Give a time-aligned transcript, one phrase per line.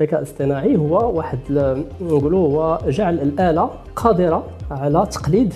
[0.00, 1.38] الذكاء الاصطناعي هو واحد
[2.00, 5.54] نقولوا هو جعل الآلة قادرة على تقليد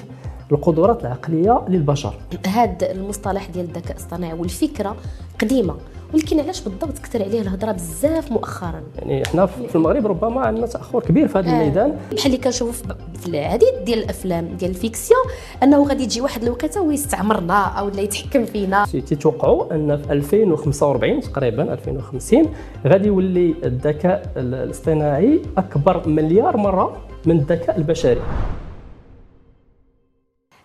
[0.53, 2.15] القدرات العقلية للبشر.
[2.47, 4.97] هذا المصطلح ديال الذكاء الاصطناعي والفكرة
[5.41, 5.75] قديمة.
[6.15, 11.01] ولكن علاش بالضبط كثر عليه الهضرة بزاف مؤخرا؟ يعني إحنا في المغرب ربما عندنا تأخر
[11.01, 11.53] كبير في هذا آه.
[11.61, 11.99] الميدان.
[12.13, 15.21] بحال اللي كنشوفوا في العديد ديال الأفلام ديال الفيكسيون
[15.63, 18.85] أنه غادي تجي واحد الوقيتة ويستعمرنا أو لا يتحكم فينا.
[18.85, 22.47] تيتوقعوا أن في 2045 تقريبا 2050
[22.87, 28.21] غادي يولي الذكاء الاصطناعي أكبر مليار مرة من الذكاء البشري.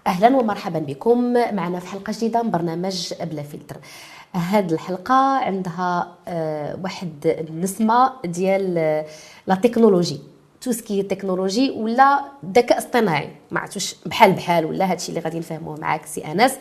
[0.08, 1.34] أهلا ومرحبا بكم.
[1.34, 3.78] معنا في حلقة جديدة من برنامج بلا فلتر.
[4.36, 9.06] هاد الحلقة عندها آه، واحد النسمة ديال آه،
[9.48, 10.20] la technologie.
[10.62, 13.30] tout ce qui technologie ولا ذكاء اصطناعي.
[13.52, 16.54] ما عرفتوش بحال بحال ولا هادشي اللي غادي نفهموه معاك سي أنس.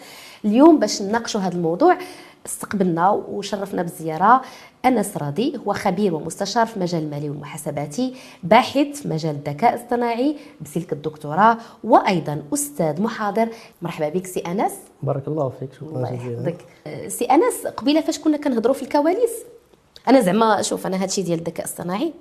[0.45, 1.99] اليوم باش نناقشوا هذا الموضوع
[2.47, 4.43] استقبلنا وشرفنا بالزيارة.
[4.87, 10.93] أنس راضي هو خبير ومستشار في مجال المالي والمحاسباتي باحث في مجال الذكاء الاصطناعي بسلك
[10.93, 13.49] الدكتوراه وأيضا أستاذ محاضر.
[13.83, 14.73] مرحبا بك سي أنس.
[15.03, 16.57] بارك الله فيك شكرا الله يحفظك.
[17.09, 19.33] سي أنس قبيلة فاش كنا كنهضروا في الكواليس؟
[20.09, 22.13] أنا زعما شوف أنا هادشي ديال الذكاء الاصطناعي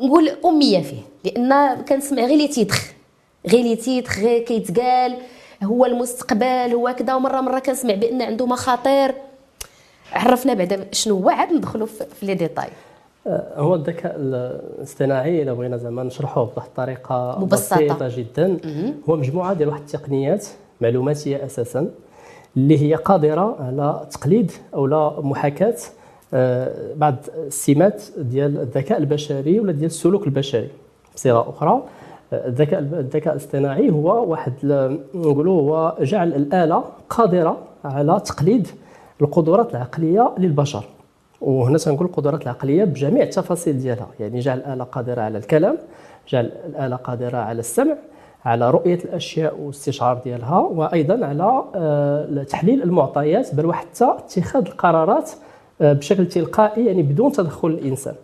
[0.00, 2.92] نقول أمية فيه لأن كنسمع غير les titres
[3.46, 5.18] غير les titres غير كيتقال
[5.62, 9.14] هو المستقبل هو كذا ومرة مرة كنسمع بأن عنده مخاطر.
[10.12, 12.68] عرفنا بعدا شنو هو عاد ندخلوا في لي ديتاي
[13.26, 17.76] آه، هو الذكاء الاصطناعي إلا بغينا زعما نشرحوه بواحد الطريقة مبسطة.
[17.76, 18.58] بسيطة جدا
[19.08, 20.46] هو مجموعة ديال واحد التقنيات
[20.80, 21.90] معلوماتية أساسا
[22.56, 25.74] اللي هي قادرة على تقليد أو لا محاكاة
[26.34, 27.16] آه، بعض
[27.46, 30.68] السمات ديال الذكاء البشري ولا ديال السلوك البشري.
[31.14, 31.82] بصيغة أخرى
[32.32, 34.52] آه، الذكاء الذكاء الاصطناعي هو واحد
[35.14, 38.68] نقولوا هو جعل الآلة قادرة على تقليد
[39.24, 40.84] القدرات العقلية للبشر.
[41.40, 44.06] وهنا تنقول القدرات العقلية بجميع التفاصيل ديالها.
[44.20, 45.78] يعني جعل الآلة قادرة على الكلام
[46.28, 47.96] جعل الآلة قادرة على السمع
[48.44, 55.30] على رؤية الأشياء والاستشعار ديالها وأيضا على آه، تحليل المعطيات بل وحتى اتخاذ القرارات
[55.80, 58.14] آه، بشكل تلقائي يعني بدون تدخل الإنسان.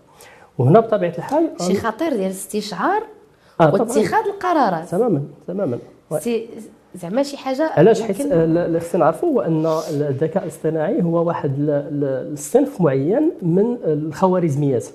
[0.59, 3.03] وهنا بطبيعة الحال شي خطير ديال الاستشعار
[3.60, 3.72] آه،.
[3.75, 4.89] واتخاذ القرارات.
[4.89, 5.78] تماما تماما.
[6.19, 6.49] سي
[6.95, 11.59] زعما شي حاجة علاش؟ حيت آه، اللي خصنا نعرفوا هو أن الذكاء الاصطناعي هو واحد
[11.59, 14.87] ال- ال- الصنف معين من الخوارزميات.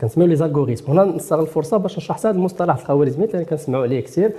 [0.00, 4.32] كنسميو les algorithmes هنا نستغل الفرصة باش نشرح هذا المصطلح الخوارزميات لأن كنسمعوا عليه كثير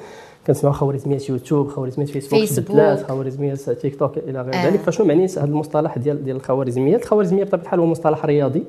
[0.47, 2.99] كنسمعوا خوارزميات يوتيوب خوارزميات فيسبوك فيسبوك.
[3.07, 4.65] خوارزميات تيك توك إلى غير آه.
[4.65, 4.79] ذلك.
[4.79, 8.63] فشنو معني هذا المصطلح ديال ديال الخوارزميات؟ الخوارزمية بطبيعة الحال هو مصطلح رياضي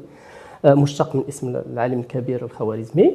[0.64, 3.14] آه، مشتق من اسم العالم الكبير الخوارزمي.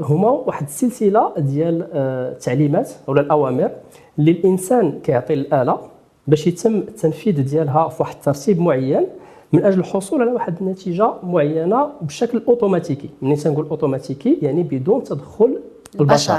[0.00, 3.70] هما واحد السلسلة ديال آه، التعليمات أو الأوامر
[4.18, 5.78] اللي الإنسان كيعطي الآلة
[6.26, 9.06] باش يتم التنفيذ ديالها في واحد الترتيب معين
[9.52, 13.08] من أجل الحصول على واحد النتيجة معينة بشكل أوتوماتيكي.
[13.22, 15.58] منين تنقول أوتوماتيكي؟ يعني بدون تدخل
[16.00, 16.32] البشر.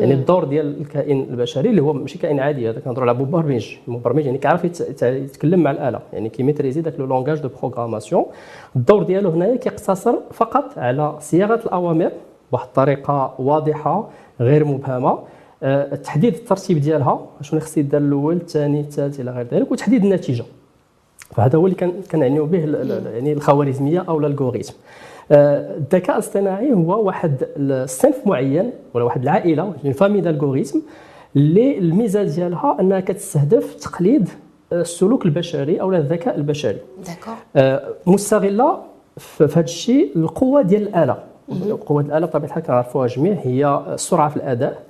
[0.00, 4.24] يعني الدور ديال الكائن البشري اللي هو ماشي كائن عادي هذا كنهضروا على مبرمج المبرمج
[4.26, 6.00] يعني كيعرف يت- يت- يتكلم مع الآلة.
[6.12, 8.24] يعني كي maîtriser داك le langage de programmation.
[8.76, 12.10] الدور ديالو هنايا كيقتصر فقط على صياغة الأوامر.
[12.52, 14.08] بواحد الطريقة واضحة
[14.40, 15.18] غير مبهمة.
[15.62, 20.44] آه، تحديد الترتيب ديالها شنو خص يدار الأول الثاني الثالث إلى غير ذلك وتحديد النتيجة.
[21.34, 22.58] فهذا هو اللي كان كنعنيو به
[23.14, 24.74] يعني الخوارزمية أو ال algorithme
[25.32, 30.78] آه، الذكاء الاصطناعي هو واحد الصنف معين ولا واحد العائلة يعني famille d'algorithmes
[31.36, 34.28] اللي الميزه ديالها أنها كتستهدف تقليد
[34.72, 36.78] آه، السلوك البشري أو الذكاء البشري.
[38.06, 38.78] مستغلة
[39.16, 41.18] في هذا الشيء القوة ديال الآلة.
[41.86, 44.82] قوة الاله بطبيعه الحال كنعرفوها جميع هي السرعه في الأداء.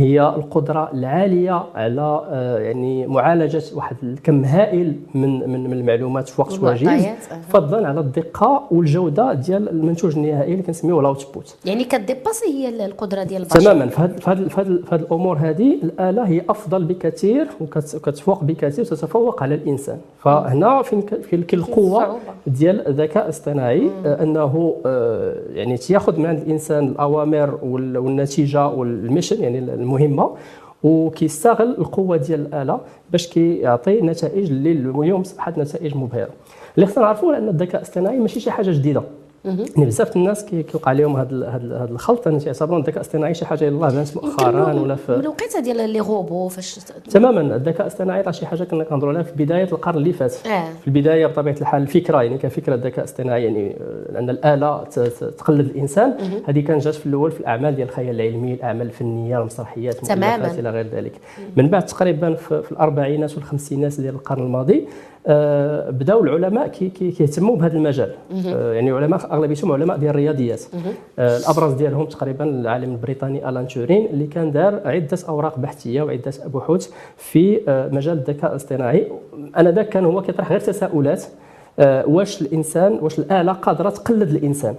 [0.00, 6.62] هي القدرة العالية على آه، يعني معالجة واحد الكم هائل من من المعلومات في وقت
[6.62, 7.06] وجيز.
[7.48, 12.86] فضلا على الدقة والجودة ديال المنتوج النهائي اللي كنسميوه ال output يعني كت dépasser هي
[12.86, 13.60] القدرة ديال البشر.
[13.60, 13.86] تماما.
[13.86, 19.98] في هذه الأمور هذه الآلة هي أفضل بكثير وكت- وكتفوق بكثير وتتفوق على الإنسان.
[20.18, 22.16] فهنا فين كاين القوة.
[22.46, 28.84] ديال الذكاء الاصطناعي آه، أنه آه، يعني تياخذ من عند الإنسان الأوامر وال- والنتيجة وال
[28.84, 29.58] mission يعني
[29.90, 30.36] المهمه
[30.82, 36.30] وكيستغل القوة ديال الآلة باش كيعطي نتائج اللي اليوم اصبحت نتائج مبهرة.
[36.76, 39.02] اللي خصنا نعرفوا أن الذكاء الاصطناعي ماشي شي حاجة جديدة.
[39.44, 43.46] يعني بزاف الناس كي- كيوقع لهم هذا هذا هذا الخلط ان تيعتبروا الذكاء الاصطناعي شي
[43.46, 46.78] حاجة يلاه بانت مؤخرا ولا في من الوقيته ديال لي روبو فاش
[47.10, 50.34] تماما الذكاء الاصطناعي راه شي حاجة كنا كنهضروا عليها في بداية القرن اللي فات.
[50.46, 50.64] آه.
[50.80, 53.76] في البداية بطبيعة الحال الفكرة يعني كفكرة الذكاء الاصطناعي يعني
[54.14, 54.84] آه، ان الآلة
[55.38, 56.14] تقلد الإنسان.
[56.46, 60.50] هذه كانت جات في الأول في الأعمال ديال الخيال العلمي الأعمال الفنية المسرحيات تماماً.
[60.58, 61.12] إلى غير ذلك.
[61.56, 64.86] من بعد تقريبا في الأربعينات والخمسينات ديال القرن الماضي
[65.19, 65.19] آه،
[65.90, 68.14] بداو العلماء كيهتموا بهذا المجال.
[68.46, 70.62] آه، يعني علماء أغلبيتهم علماء ديال الرياضيات.
[71.18, 76.32] آه، الأبرز ديالهم تقريبا العالم البريطاني ألان تورين اللي كان دار عدة أوراق بحثية وعدة
[76.54, 77.60] بحوث في
[77.92, 79.12] مجال الذكاء الاصطناعي.
[79.56, 81.24] أنا ذاك كان هو كيطرح غير تساؤلات
[81.78, 84.74] واش الإنسان واش الآلة قادرة تقلد الإنسان؟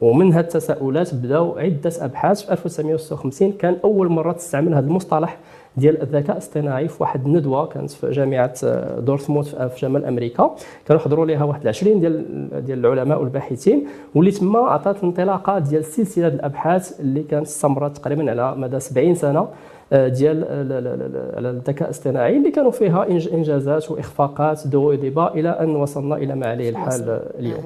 [0.00, 2.42] ومن هذه التساؤلات بداو عدة أبحاث.
[2.42, 5.38] في 1956 كان أول مرة تستعمل هذا المصطلح
[5.76, 10.54] ديال الذكاء الاصطناعي في واحد الندوة كانت في جامعة آه، دورتموند في شمال أمريكا.
[10.86, 13.86] كانوا حضروا لها واحد 20 ديال ديال العلماء والباحثين.
[14.14, 19.48] واللي تما عطات انطلاقة ديال سلسلة الأبحاث اللي كانت استمرت تقريبا على مدى 70 سنة
[19.92, 20.44] آه، ديال
[21.36, 26.46] على الذكاء الاصطناعي اللي كانوا فيها إنجازات وإخفاقات دو ديبا إلى أن وصلنا إلى ما
[26.46, 27.64] عليه الحال اليوم.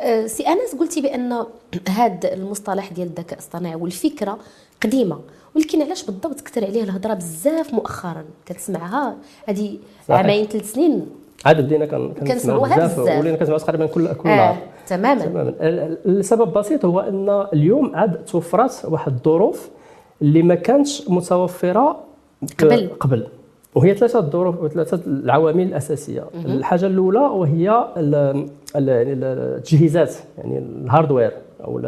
[0.00, 1.44] آه، سي أنس قلتي بأن
[1.88, 4.38] هذا المصطلح ديال الذكاء الاصطناعي والفكرة
[4.84, 5.18] قديمة.
[5.56, 9.14] ولكن علاش بالضبط كثر عليه الهضرة بزاف مؤخرا؟ كتسمعها
[9.46, 11.06] هذه عامين ثلاث سنين.
[11.46, 12.98] عاد بدينا كنسمعوها بزاف.
[12.98, 14.54] ولينا كنسمعوها تقريبا كل كل نهار.
[14.54, 14.56] آه.
[14.86, 15.24] تماما.
[15.24, 15.54] تماما
[16.06, 19.70] السبب بسيط هو أن اليوم عاد توفرت واحد الظروف
[20.22, 22.00] اللي ما كانتش متوفرة
[22.58, 22.90] قبل.
[23.00, 23.26] قبل.
[23.74, 26.24] وهي ثلاثة الظروف ثلاثة العوامل الأساسية.
[26.34, 27.86] الحاجة الأولى وهي
[28.76, 31.32] التجهيزات يعني ال hardware
[31.64, 31.80] أو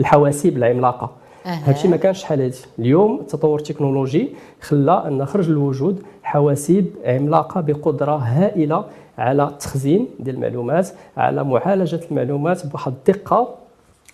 [0.00, 1.10] الحواسيب العملاقة.
[1.44, 4.28] هذا الشيء ما كانش شحال هذه اليوم التطور التكنولوجي
[4.60, 8.84] خلى أن خرج للوجود حواسيب عملاقة بقدرة هائلة
[9.18, 13.54] على التخزين ديال المعلومات على معالجة المعلومات بواحد الدقة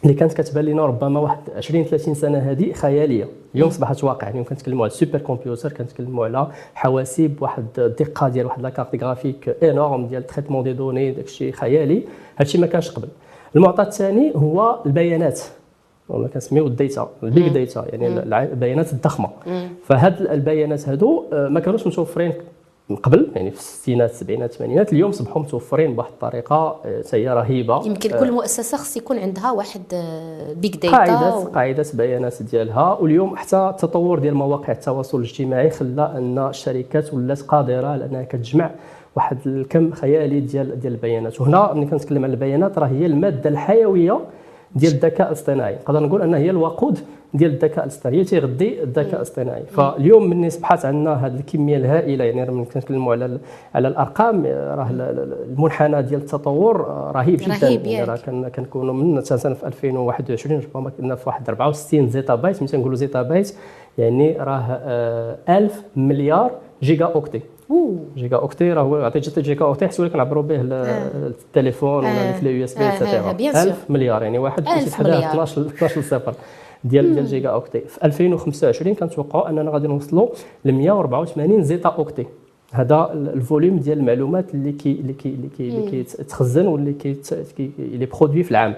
[0.02, 3.28] اللي كانت كتبان لنا ربما واحد 20 30 سنة هذه خيالية.
[3.54, 4.28] اليوم اصبحت واقع.
[4.28, 9.05] اليوم كنتكلموا على ال super computer كنتكلموا على حواسيب واحد الدقة ديال واحد la carte
[9.05, 12.02] graphique énorme ديال traitement des données داكشي خيالي.
[12.38, 13.08] هادشي ما كانش قبل.
[13.56, 15.40] المعطى الثاني هو البيانات.
[16.08, 18.08] ولا كنسميو ال data ال big data يعني
[18.52, 19.28] البيانات الضخمة.
[19.84, 22.32] فهاد البيانات هادو آه، ما كانوش متوفرين
[22.88, 27.87] من قبل يعني في الستينات السبعينات الثمانينات اليوم صبحوا متوفرين بواحد الطريقة آه، هي رهيبه
[27.87, 29.82] يمكن كل مؤسسة خص يكون عندها واحد
[30.56, 31.44] بيج ديتا قاعدة و...
[31.44, 32.99] قاعدة بيانات ديالها.
[33.00, 38.70] واليوم حتى التطور ديال مواقع التواصل الاجتماعي خلى أن الشركات ولات قادرة على انها كتجمع
[39.16, 41.40] واحد الكم خيالي ديال ديال البيانات.
[41.40, 44.20] وهنا ملي كنتكلم على البيانات راه هي المادة الحيوية
[44.75, 45.75] ديال الذكاء الاصطناعي.
[45.75, 46.99] نقدر نقول ان هي الوقود
[47.35, 48.25] ديال الذكاء الاصطناعي.
[48.25, 49.62] تيغذي الذكاء الاصطناعي.
[49.62, 53.38] فاليوم من اصبحت عندنا هذه الكمية الهائلة يعني ملي كنتكلموا على
[53.75, 56.81] على الأرقام راه المنحنى ديال التطور
[57.15, 57.55] رهيب جدا.
[57.62, 62.71] رهيب يعني راه كنكونوا من مثلا في 2021 ربما كنا في واحد 64 zettabyte ملي
[62.71, 63.55] تنقولوا zettabyte
[63.99, 64.81] يعني راه
[65.49, 66.50] 1000 آه، مليار
[66.82, 67.40] giga octets.
[68.17, 71.11] giga octet راه عطيت giga octet حسوا كنعبروا به آه.
[71.26, 73.31] التليفون ولا ال clé USB et cetera
[73.62, 76.35] 1000 مليار يعني واحد كيزيد حداه 12 12 صفر
[76.85, 80.29] ديال ديال giga octet في 2025 كنتوقعوا اننا غادي نوصلوا
[80.65, 82.26] ل 184 zetta octets
[82.73, 87.17] هذا ال volume ديال المعلومات اللي كي اللي كي اللي كي اللي كيتخزن واللي كي
[87.79, 88.75] اللي produit في العام.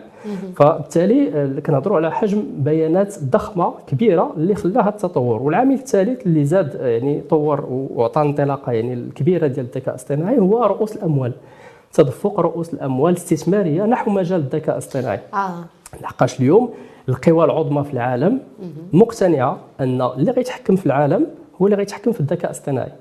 [0.57, 5.43] فبالتالي آه، كنهضروا على حجم بيانات ضخمة كبيرة اللي خلاها التطور.
[5.43, 10.97] والعامل الثالث اللي زاد يعني طور وعطى انطلاقة يعني الكبيرة ديال الذكاء الاصطناعي هو رؤوس
[10.97, 11.33] الأموال.
[11.93, 15.21] تدفق رؤوس الأموال الاستثماريه نحو مجال الذكاء الاصطناعي.
[15.35, 15.65] آه.
[16.03, 16.71] لحقاش اليوم
[17.09, 18.41] القوى العظمى في العالم
[18.93, 21.27] مقتنعة أن اللي غيتحكم في العالم
[21.61, 22.93] هو اللي غيتحكم في الذكاء الاصطناعي.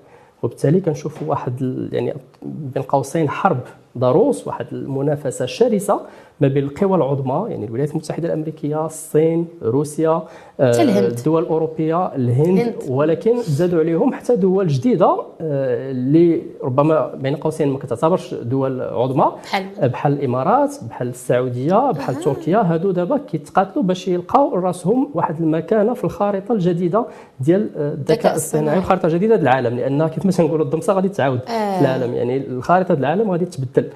[0.43, 3.59] وبالتالي كنشوفوا واحد يعني بين قوسين حرب
[3.97, 6.01] ضروس واحد المنافسة شرسة
[6.41, 10.23] ما بين القوى العظمى يعني الولايات المتحدة الأمريكية الصين روسيا
[10.59, 12.75] آه، الدول الاوروبيه الهند, الهند.
[12.89, 15.05] ولكن زادوا عليهم حتى دول جديدة
[15.41, 19.31] آه، اللي ربما بين قوسين ما كتعتبرش دول عظمى.
[19.43, 22.19] بحال؟ بحال الإمارات بحال السعودية بحال آه.
[22.21, 27.05] تركيا هادو دابا كيتقاتلوا باش يلقاو راسهم واحد المكانة في الخارطة الجديدة
[27.39, 31.77] ديال الذكاء الاصطناعي الخارطة الجديدة العالم لأن كيف ما تنقولوا الضمسة غادي تعاود آه.
[31.77, 33.89] في العالم يعني الخارطه العالم غادي تبدل.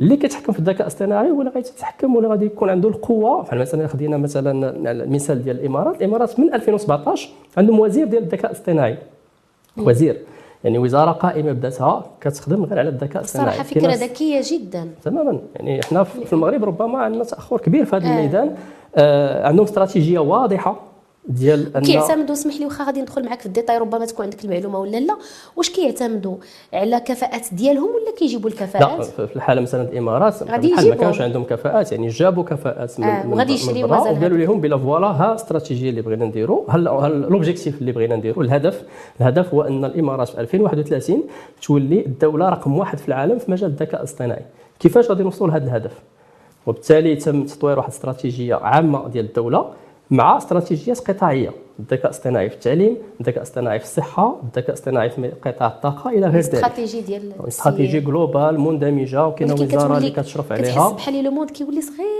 [0.00, 3.86] اللي كيتحكم في الذكاء الاصطناعي هو اللي غيتحكم ولا غادي يكون عنده القوة؟ بحال مثلا
[3.86, 5.96] خدينا مثلا المثال ديال الإمارات.
[5.96, 8.98] الإمارات من 2017 عندهم وزير ديال الذكاء الاصطناعي.
[9.76, 10.16] وزير.
[10.64, 13.50] يعني وزارة قائمة بذاتها كتخدم غير على الذكاء الاصطناعي.
[13.50, 14.88] صراحة فكرة ذكية جدا.
[15.04, 15.38] تماما.
[15.56, 18.10] يعني إحنا في المغرب ربما عندنا تأخر كبير في هذا آه.
[18.18, 18.54] الميدان.
[18.96, 20.89] آه عندهم استراتيجية واضحة.
[21.28, 24.44] ديال أن كيعتمدوا اسمح لي واخا غادي ندخل معك في ال détail ربما تكون عندك
[24.44, 25.16] المعلومة ولا لا.
[25.56, 26.36] واش كيعتمدوا؟
[26.72, 31.44] على كفاءات ديالهم ولا كيجيبوا الكفاءات؟ لا في الحالة مثلا الإمارات غادي ما كانش عندهم
[31.44, 36.02] كفاءات يعني جابوا كفاءات من آه وغادي مازال وقالوا لهم بلا voilà ها استراتيجية اللي
[36.02, 36.84] بغينا نديروا ها
[37.30, 38.82] l'objectif اللي بغينا نديروا الهدف
[39.20, 41.22] الهدف هو أن الإمارات في 2031
[41.62, 44.42] تولي الدولة رقم واحد في العالم في مجال الذكاء الاصطناعي.
[44.80, 45.92] كيفاش غادي نوصلوا لهذا الهدف؟
[46.66, 49.70] وبالتالي تم تطوير واحد الاستراتيجيه عامة ديال الدولة.
[50.10, 51.50] مع استراتيجيات قطاعية.
[51.80, 56.40] الذكاء الاصطناعي في التعليم الذكاء الاصطناعي في الصحة الذكاء الاصطناعي في قطاع الطاقة إلى غير
[56.40, 56.54] ذلك.
[56.54, 60.72] استراتيجي ديال استراتيجي globale مندمجة وكاينة وزارة اللي كتشرف عليها.
[60.72, 62.10] كتحس بحال le monde كيولي صغير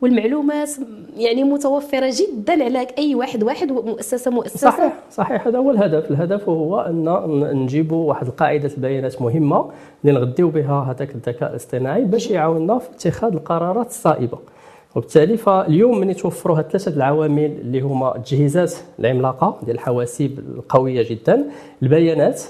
[0.00, 0.70] والمعلومات
[1.16, 4.70] يعني متوفرة جدا على أي واحد واحد ومؤسسة مؤسسة.
[4.70, 5.46] صحيح صحيح.
[5.46, 6.10] هذا هو الهدف.
[6.10, 9.70] الهدف هو أن نجيبوا واحد القاعدة البيانات مهمة
[10.04, 14.38] اللي نغذيو بها هذاك الذكاء الاصطناعي باش يعاوننا في اتخاذ القرارات الصائبة.
[14.96, 21.44] وبالتالي فاليوم من يتوفروا هاد ثلاثة العوامل اللي هما التجهيزات العملاقة ديال الحواسيب القوية جدا
[21.82, 22.42] البيانات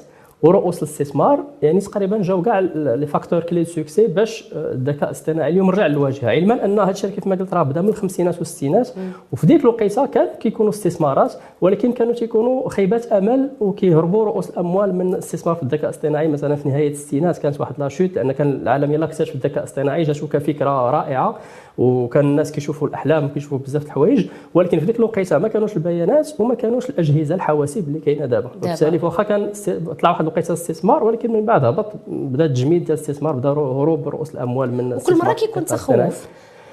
[0.42, 5.70] ورؤوس الاستثمار يعني تقريبا جاو كاع les facteurs clés de succès باش الذكاء الاصطناعي اليوم
[5.70, 6.28] رجع للواجهة.
[6.28, 8.88] علما أن هذا الشيء كيف ما قلت راه بدا من الخمسينات والستينات
[9.32, 15.14] وفي ديك الوقيتة كان كيكونوا استثمارات ولكن كانوا تيكونوا خيبات أمل وكيهربوا رؤوس الأموال من
[15.14, 16.28] الاستثمار في الذكاء الاصطناعي.
[16.28, 20.02] مثلا في نهاية الستينات كانت واحد la chute لأن كان العالم يلا اكتشف الذكاء الاصطناعي
[20.02, 21.38] جاتو كفكره رائعة.
[21.78, 26.54] وكان الناس كيشوفوا الأحلام وكيشوفوا بزاف الحوايج ولكن في ديك الوقيته ما كانوش البيانات وما
[26.54, 28.50] كانوش الأجهزة الحواسيب اللي كاينة دابا.
[28.56, 29.52] وبالتالي واخا كان
[30.00, 34.30] طلع واحد الوقيته الاستثمار ولكن من بعد هبط بدا التجميد ديال الاستثمار بدأ هروب رؤوس
[34.34, 36.28] الأموال من وكل مرة كيكون تخوف.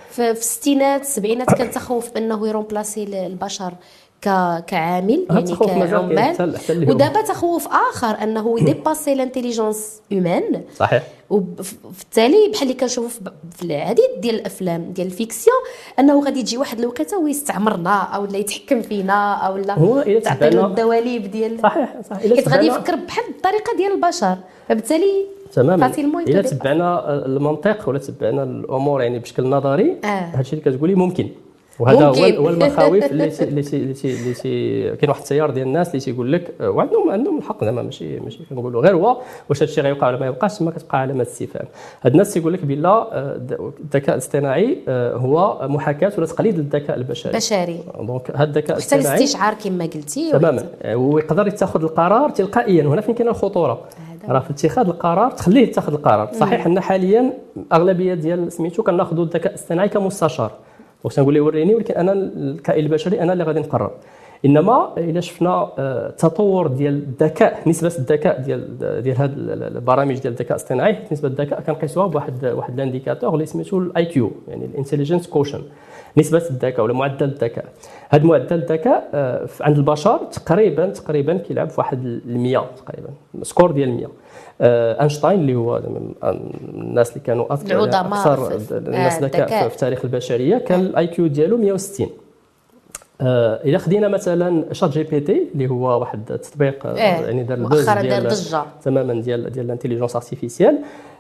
[0.09, 3.74] في الستينات السبعينات كان تخوف بأنه ي remplacer البشر.
[4.67, 6.55] كعامل يعني كعمال.
[6.70, 11.03] ودابا تخوف آخر أنه ي dépasser l'intelligence humaine صحيح.
[11.29, 15.58] وبالتالي بحال اللي كنشوفوا في العديد ديال الأفلام ديال ال fiction
[16.00, 21.32] أنه غادي يجي واحد الوقيته ويستعمرنا أو لا يتحكم فينا أو لا هو تعطينا الدواليب
[21.32, 22.34] ديال صحيح صحيح.
[22.36, 24.38] حيت غادي يفكر بحال الطريقة ديال البشر.
[24.70, 25.91] فبالتالي تماما.
[26.27, 30.08] إلا تبعنا المنطق ولا تبعنا الأمور يعني بشكل نظري آه.
[30.08, 31.29] هادشي اللي كتقولي ممكن.
[31.79, 35.67] وهذا هو المخاوف اللي سي اللي سي اللي سي, اللي سي كاين واحد التيار ديال
[35.67, 38.82] الناس اللي تيقول لك وعندهم عندهم الحق زعما ماشي ماشي كنقولوا.
[38.82, 39.17] غير هو
[39.50, 41.65] واش هذا الشيء غيوقع ولا ما يوقعش تما كتبقى علامة استفهام.
[42.01, 43.36] هاد الناس تيقول لك بلا آه،
[43.84, 47.34] الذكاء الاصطناعي آه، هو محاكاة ولا تقليد للذكاء البشري.
[47.34, 47.79] بشري.
[48.00, 50.32] دونك هذا الذكاء الاصطناعي حتى الاستشعار كما قلتي.
[50.32, 50.63] تماما.
[50.96, 52.88] ويقدر يتخذ القرار تلقائيا.
[52.88, 53.82] وهنا فين كاينة الخطورة؟
[54.29, 56.29] راه في اتخاذ القرار تخليه يتخذ القرار.
[56.34, 57.34] صحيح حنا حاليا
[57.74, 60.51] أغلبية ديال سميتو كناخذوا الذكاء الاصطناعي كمستشار.
[61.05, 63.91] واش نقول له وريني ولكن أنا الكائن البشري أنا اللي غادي نقرر.
[64.45, 69.33] إنما إلا شفنا آه، ديال الذكاء نسبة الذكاء ديال ديال هذه
[69.77, 74.32] البرامج ديال الذكاء الاصطناعي نسبة الذكاء كنقيسوها بواحد واحد ال indicateur اللي سميتو ال IQ
[74.47, 75.62] يعني ال intelligence quotient.
[76.17, 77.65] نسبة الذكاء ولا معدل الذكاء.
[78.09, 83.09] هذا معدل الذكاء آه، عند البشر تقريبا تقريبا كيلعب في واحد 100 تقريبا
[83.41, 84.09] score ديال 100 آه،
[84.62, 86.13] أينشتاين اللي هو من
[86.74, 87.65] الناس اللي كانوا أكثر
[88.71, 89.47] الناس ذكاء.
[89.69, 92.07] في تاريخ البشرية كان ال IQ ديالو 160
[93.21, 98.65] آه إذا خدينا مثلا ChatGPT اللي هو واحد التطبيق آه يعني دار دار ضجة.
[98.83, 100.79] تماما ديال ديال ال intelligence artificielle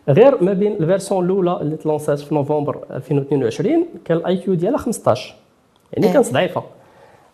[0.09, 4.37] غير ما بين ال version الأولى اللي ت lança ات في نوفمبر 2022 كان ال
[4.37, 5.35] IQ ديالها 15
[5.93, 6.13] يعني آه.
[6.13, 6.63] كانت ضعيفة.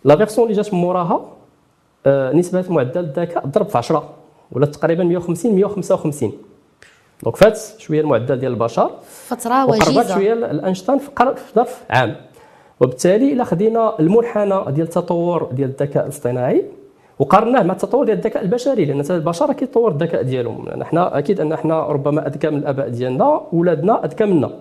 [0.05, 1.21] la version اللي جات من موراها
[2.05, 4.09] آه نسبة معدل الذكاء ضرب في 10
[4.51, 6.31] ولا تقريبا 150 155
[7.23, 8.91] donc فات شوية المعدل ديال البشر.
[9.03, 9.91] فترة وجيزة.
[9.91, 11.09] وقربت شوية لاينشتاين في
[11.55, 12.15] ظرف عام.
[12.81, 16.65] وبالتالي إلا خدينا المنحنى ديال التطور ديال الذكاء الاصطناعي
[17.19, 20.83] وقارناه مع التطور ديال الذكاء البشري لأن البشر كيتطور الذكاء ديالهم.
[20.83, 24.51] حنا أكيد أن حنا ربما أذكى من الآباء ديالنا ولادنا أذكى منا.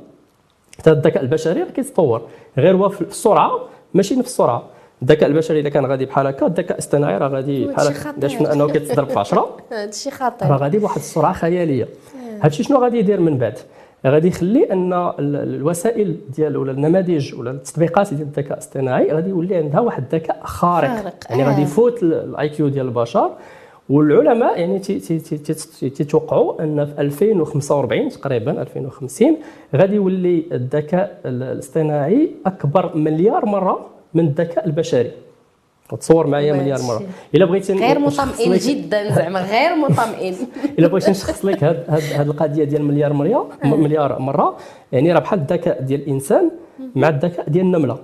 [0.79, 2.23] حتى الذكاء البشري كيتطور
[2.59, 3.61] غير هو في السرعة
[3.95, 4.63] ماشي نفس السرعة.
[5.03, 8.69] الذكاء البشري إذا كان غادي بحال هكا الذكاء الاصطناعي راه غادي بحال هكا شفنا إنه
[8.69, 10.49] كيتضرب في 10 هادشي خطير.
[10.49, 11.89] راه غادي بواحد السرعة خيالية.
[12.41, 13.59] هادشي شنو غادي يدير من بعد؟
[14.07, 19.81] غادي يخلي أن الوسائل ديال ولا النماذج ولا التطبيقات ديال الذكاء الاصطناعي غادي يولي عندها
[19.81, 21.15] واحد الذكاء خارق, خارق.
[21.31, 23.31] يعني غادي يفوت ال IQ ديال البشر.
[23.89, 24.79] والعلماء يعني
[25.79, 29.37] تيتوقعوا أن في 2045 تقريبا 2050
[29.77, 35.11] غادي يولي الذكاء الاصطناعي أكبر مليار مرة من الذكاء البشري.
[35.99, 37.03] تصور معايا مليار مرة.
[37.35, 40.35] إلا بغيتي غير مطمئن جدا زعما غير مطمئن.
[40.79, 44.57] إلا بغيتي نشخص لك هذه القضية ديال مليار مرة مليار مرة
[44.93, 46.51] يعني راه بحال الذكاء ديال الإنسان
[46.95, 47.99] مع الذكاء ديال النملة.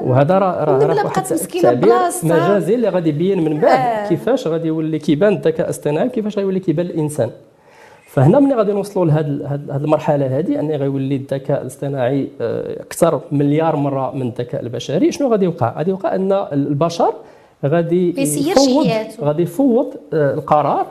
[0.00, 1.92] وهذا راه راه واحد التعبير
[2.22, 4.08] مجازي اللي غادي يبين من بعد آه.
[4.08, 7.30] كيفاش غادي يولي كيبان الذكاء الاصطناعي وكيفاش غيولي كيبان الإنسان.
[8.12, 14.14] فهنا ملي غادي نوصلوا لهذه المرحلة هذه ان غيولي الذكاء الاصطناعي آه، أكثر مليار مرة
[14.14, 15.12] من الذكاء البشري.
[15.12, 17.14] شنو غادي يوقع؟ غادي يوقع أن البشر
[17.64, 18.14] غادي
[18.50, 18.86] يفوض
[19.20, 20.86] غادي يفوض آه، القرار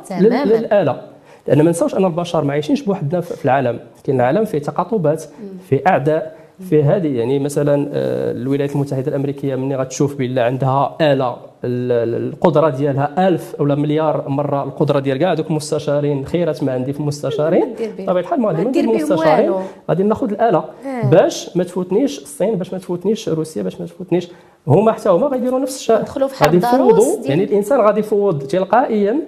[0.46, 1.02] للآلة.
[1.48, 3.80] لأن ما نساوش أن البشر ما عايشينش بوحدنا في العالم.
[4.04, 5.24] كاين العالم فيه تقاطبات
[5.70, 6.36] فيه أعداء
[6.70, 13.28] في هذه يعني مثلا آه، الولايات المتحدة الأمريكية ملي غتشوف بلا عندها آلة القدرة ديالها
[13.28, 16.26] ألف ولا مليار مرة القدرة ديال كاع دوك المستشارين.
[16.26, 17.76] خيرات ما عندي في المستشارين.
[18.00, 19.54] بطبيعه الحال ما غادي ندير المستشارين
[19.90, 20.64] غادي ناخذ الآلة.
[20.86, 21.10] آه.
[21.10, 24.28] باش ما تفوتنيش الصين باش ما تفوتنيش روسيا باش ما تفوتنيش
[24.68, 26.04] هما حتى هما غيديروا نفس الشيء.
[26.44, 27.18] غادي يفوضوا.
[27.26, 29.20] يعني الإنسان غادي يفوض تلقائيا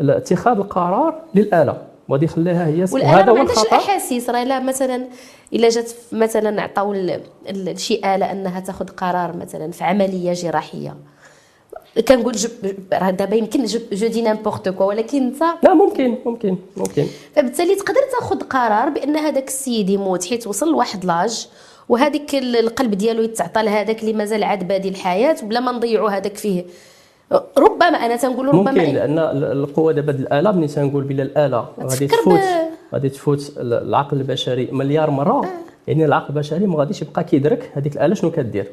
[0.00, 1.91] اتخاذ القرار للآلة.
[2.08, 3.76] وغادي يخليها هي وهذا هو الخطأ.
[3.76, 5.06] الاحاسيس راه لا مثلا
[5.52, 6.94] إلا جات مثلا عطاو
[7.76, 10.96] شي آلة أنها تاخذ قرار مثلا في عملية جراحية.
[12.08, 12.34] كنقول
[12.92, 17.06] راه دابا يمكن je dis n'importe quoi ولكن انت لا ممكن ممكن ممكن.
[17.36, 21.48] فبالتالي تقدر تاخذ قرار بأن هذاك السيد يموت حيت وصل لواحد لاج
[21.88, 26.64] وهذيك القلب ديالو يتعطى لهذاك اللي مازال عاد بادي الحياة بلا ما نضيعوا هذاك فيه.
[27.58, 29.18] ربما أنا تنقول ربما ممكن لأن
[29.52, 32.40] القوة دابا الاله ملي تنقول بلا الآلة غادي تفوت
[32.94, 35.48] غادي تفوت العقل البشري مليار مرة آه.
[35.86, 38.66] يعني العقل البشري ما غاديش يبقى كيدرك هذيك الآلة شنو كدير.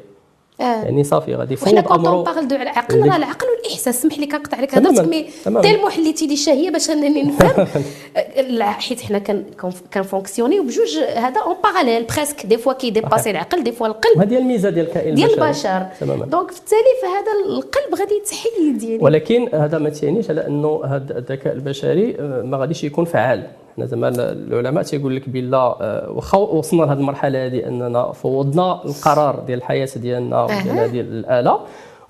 [0.60, 4.56] يعني صافي غادي يفوض امره حنا كنت على العقل راه العقل والإحساس سمح لي كنقطع
[4.56, 4.74] عليك.
[4.74, 5.26] هضرتك مي
[5.62, 7.66] تيلمو حليتي لي الشهيه باش أنني نفهم.
[8.80, 9.44] حيت حنا كان
[9.94, 14.70] كنفونكسيونيو بجوج هذا اون باراليل بريسك دي فوا كيديباسي العقل دي فوا القلب وهذه الميزه
[14.70, 15.86] ديال الكائن ديال البشر.
[16.02, 18.98] دونك بالتالي فهذا القلب غادي يتحيد يعني.
[19.02, 23.46] ولكن هذا ما تيعنيش على أنه هذا الذكاء البشري آه، ما غاديش يكون فعال.
[23.76, 29.40] حنا زعما العلماء تيقول لك بلا آه، واخا وصلنا لهذه المرحلة هذه أننا فوضنا القرار
[29.46, 31.60] ديال الحياة ديالنا وديال هذه الآلة.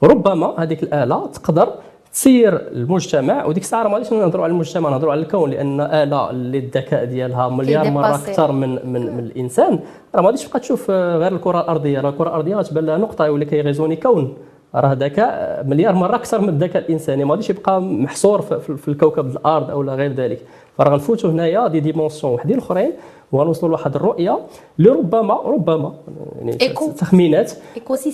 [0.02, 1.68] ربما هذيك الآلة تقدر
[2.12, 6.58] تسير المجتمع وديك الساعة ما غاديش نهضروا على المجتمع نهضروا على الكون لأن آلة اللي
[6.58, 9.78] الذكاء ديالها مليار مرة أكثر من من, من الإنسان.
[10.14, 12.00] راه ما غاديش تبقى تشوف آه، غير الكرة الأرضية.
[12.00, 14.36] راه الكرة الأرضية غتبان لها نقطة يولي كيغيزوني كون.
[14.74, 17.24] راه ذكاء مليار مرة أكثر من الذكاء الإنساني.
[17.24, 18.42] ما غاديش يبقى محصور
[18.76, 20.40] في الكوكب الأرض أو غير ذلك.
[20.80, 22.92] فراه غنفوتوا هنايا دي ديمونسيون وحدين اخرين
[23.32, 24.38] وغنوصلوا لواحد الرؤية
[24.78, 25.92] اللي ربما ربما
[26.38, 26.56] يعني
[26.96, 27.52] تخمينات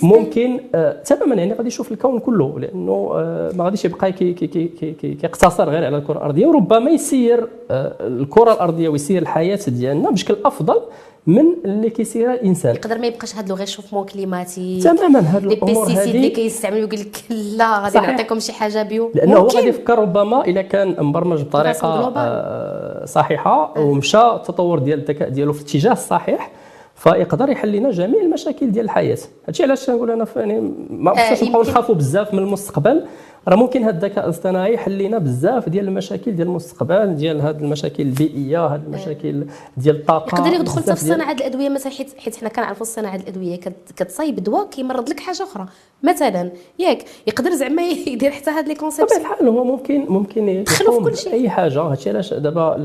[0.05, 4.47] ممكن آه تماما يعني غادي يشوف الكون كله لأنه آه ما غاديش يبقى كي كي
[4.47, 10.37] كي كيقتصر غير على الكرة الأرضية وربما يسير آه الكرة الأرضية ويسير الحياة ديالنا بشكل
[10.45, 10.81] أفضل
[11.27, 12.75] من اللي كيسيرها الإنسان.
[12.75, 17.23] يقدر ما يبقاش هاد le réchauffement climatique تماما هاد الأمور هذه اللي كيستعملوا يقول لك
[17.29, 19.11] لا غادي نعطيكم شي حاجة bio.
[19.15, 23.79] لأنه هو غادي يفكر ربما إلا كان مبرمج بطريقة آه صحيحة آه.
[23.81, 26.51] ومشى التطور ديال الذكاء ديالو في الاتجاه الصحيح
[26.95, 29.17] فيقدر يحل لنا جميع المشاكل ديال الحياة.
[29.47, 33.05] هادشي علاش نقول أنا يعني ما بقاش نبقاو نخافوا بزاف من المستقبل.
[33.47, 38.03] راه ممكن هذا الذكاء الاصطناعي يحل لنا بزاف ديال المشاكل ديال المستقبل ديال هذه المشاكل
[38.03, 39.45] البيئية هذه المشاكل
[39.77, 43.59] ديال الطاقة يقدر يدخل في صناعة الأدوية مثلا حيت حيت حنا كنعرفوا صناعة الأدوية
[43.95, 45.65] كتصايب دواء كيمرض لك حاجة أخرى.
[46.03, 50.99] مثلا ياك يقدر زعما يدير حتى هاد لي كونسيبت بطبيعة الحال هو ممكن ممكن يدخلوا
[50.99, 51.33] في كل شيء.
[51.33, 51.81] اي حاجة.
[51.81, 52.75] هادشي علاش دابا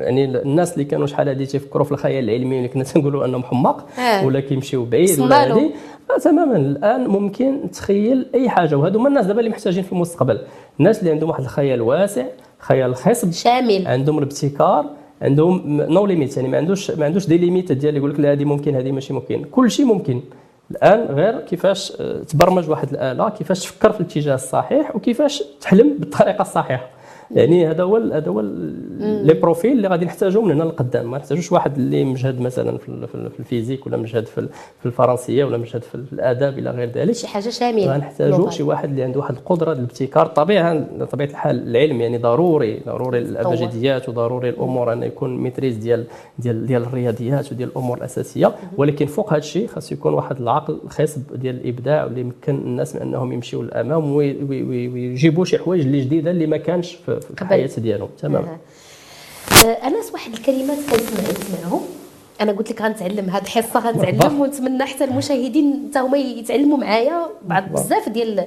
[0.00, 3.98] يعني الناس اللي كانوا شحال هادي تيفكروا في الخيال العلمي اللي كنا تنقولوا أنهم حماق
[3.98, 4.26] آه.
[4.26, 5.70] ولا كيمشيو بعيد ولا هادي.
[6.18, 6.56] تماما.
[6.56, 10.38] الآن ممكن تخيل أي حاجة وهذو هما الناس دابا اللي محتاجين في المستقبل
[10.80, 12.24] الناس اللي عندهم واحد الخيال واسع
[12.58, 13.86] خيال خصب شامل.
[13.88, 14.86] عندهم الابتكار
[15.22, 18.44] عندهم no limit يعني ما عندوش ما عندوش des limites ديال يقول لك لا هذه
[18.44, 19.44] ممكن هذه ماشي ممكن.
[19.44, 20.20] كل شيء ممكن.
[20.70, 26.42] الآن غير كيفاش آه، تبرمج واحد الآلة كيفاش تفكر في الاتجاه الصحيح وكيفاش تحلم بالطريقة
[26.42, 26.86] الصحيحة.
[27.30, 28.40] يعني هذا هو هذا هو
[29.00, 33.40] les profils اللي غادي نحتاجهم من هنا لقدام ما نحتاجوش واحد اللي مجهد مثلا في
[33.40, 37.12] ال physique ولا مجهد في الفرنسية ولا مجهد في الآداب إلى غير ذلك.
[37.12, 37.94] شي حاجة شاملة.
[37.94, 40.26] غنحتاجوا شي واحد اللي عنده واحد القدرة الابتكار.
[40.26, 46.04] طبيعة طبيعة الحال العلم يعني ضروري ضروري الأبجديات وضروري الأمور أن يكون maîtrise ديال
[46.38, 48.52] ديال ديال الرياضيات وديال الأمور الأساسية.
[48.76, 53.02] ولكن فوق هذا الشيء خاص يكون واحد العقل خصب ديال الإبداع واللي يمكن الناس من
[53.02, 58.08] أنهم يمشيوا للأمام ويجيبوا شي حوايج اللي جديدة اللي ما كانش في في الحياة ديالهم.
[58.22, 58.58] تمام.
[59.66, 61.80] آه، انس واحد الكلمات كنسمع نسمعهم
[62.40, 67.72] أنا قلت لك غنتعلم هذه الحصة غنتعلم ونتمنى حتى المشاهدين حتى هما يتعلموا معايا بعض
[67.72, 68.46] بزاف ديال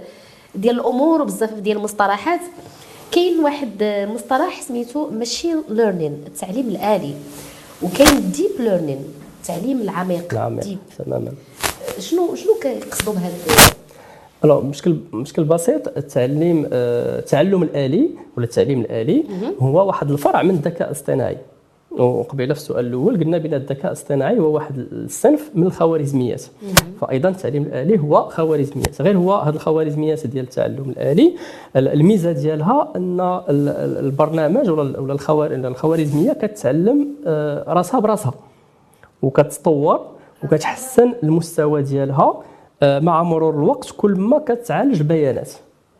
[0.55, 2.39] ديال الأمور وبزاف ديال المصطلحات.
[3.11, 3.69] كاين واحد
[4.13, 7.13] مصطلح سميتو machine learning التعليم الآلي.
[7.81, 9.05] وكاين deep learning
[9.41, 10.33] التعليم العميق.
[10.33, 10.77] العميق.
[10.97, 11.31] تماما.
[11.99, 13.33] شنو شنو كيقصدوا بهذا
[14.45, 19.23] alors بشكل بشكل بسيط التعليم آه، التعلم الآلي ولا التعليم الآلي
[19.59, 21.37] هو واحد الفرع من الذكاء الاصطناعي.
[21.91, 26.43] وقبيلة في السؤال الأول قلنا بأن الذكاء الاصطناعي هو واحد الصنف من الخوارزميات.
[27.01, 29.01] فايضا التعليم الآلي هو خوارزميات.
[29.01, 31.33] غير هو هذه الخوارزميات ديال التعلم الآلي
[31.75, 33.41] الميزة ديالها أن
[33.99, 35.17] البرنامج ولا
[35.67, 38.33] الخوارزمية كتعلم آه، راسها براسها.
[39.21, 39.99] وكتطور
[40.43, 42.43] وكتحسن المستوى ديالها.
[42.83, 45.51] مع مرور الوقت كل ما كتعالج بيانات.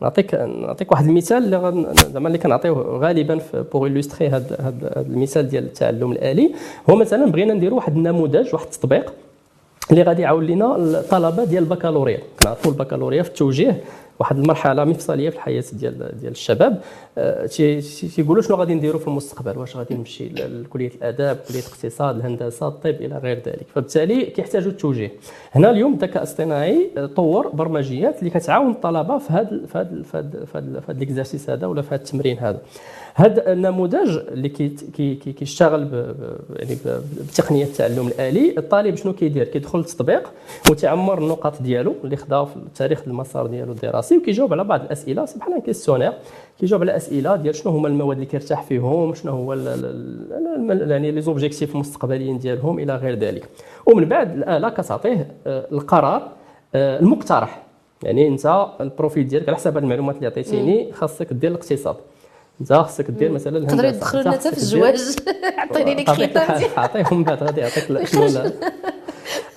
[0.02, 3.40] نعطيك نعطيك واحد المثال اللي زعما اللي كنعطيه غالبا
[3.74, 6.52] pour illustrer هذا المثال ديال التعلم الآلي.
[6.90, 9.14] هو مثلا بغينا نديروا واحد النموذج واحد التطبيق
[9.92, 12.20] اللي غادي يعاون لنا الطلبة ديال البكالوريا.
[12.40, 13.82] كنعرفوا البكالوريا في التوجيه
[14.20, 16.82] واحد المرحلة مفصلية في الحياة ديال ديال الشباب.
[17.18, 17.46] آه،
[18.16, 22.96] تيقولوا شنو غادي نديروا في المستقبل؟ واش غادي نمشي لكلية الأداب كلية الاقتصاد الهندسة الطب
[23.02, 23.66] إلى غير ذلك.
[23.76, 25.12] فبالتالي كيحتاجوا التوجيه.
[25.52, 30.04] هنا اليوم الذكاء الاصطناعي آه، طور برمجيات اللي كتعاون الطلبة في هذا في هذا
[30.46, 32.62] في هذا l'exercice هذا ولا في هذا التمرين هذا.
[33.16, 34.50] هذا النموذج اللي
[35.40, 35.96] كيشتغل كي
[36.56, 36.78] يعني
[37.30, 40.32] بتقنية التعلم الآلي الطالب شنو كيدير؟ كيدخل للتطبيق
[40.72, 45.28] وتعمر النقط ديالو اللي خداها في تاريخ المسار ديالو الدراسي وكيجاوب على بعض الأسئلة.
[45.36, 46.14] بحال questionnaire
[46.60, 49.54] كيجاوب على أسئلة ديال شنو هما المواد اللي كيرتاح فيهم شنو هو
[50.70, 53.50] يعني les objectifs المستقبليين ديالهم إلى غير ذلك.
[53.86, 56.32] ومن بعد الآلة كتعطيه آه، القرار
[56.76, 57.64] آه، المقترح.
[58.04, 61.96] يعني أنت ال profil ديالك على حسب المعلومات اللي عطيتيني خاصك دير الاقتصاد.
[62.62, 65.02] انت خاصك دير مثلا تقدر يدخلوا لنا حتى في الزواج.
[65.58, 68.28] عطيني لك خطاب عطيهم بعد غادي يعطيك شنو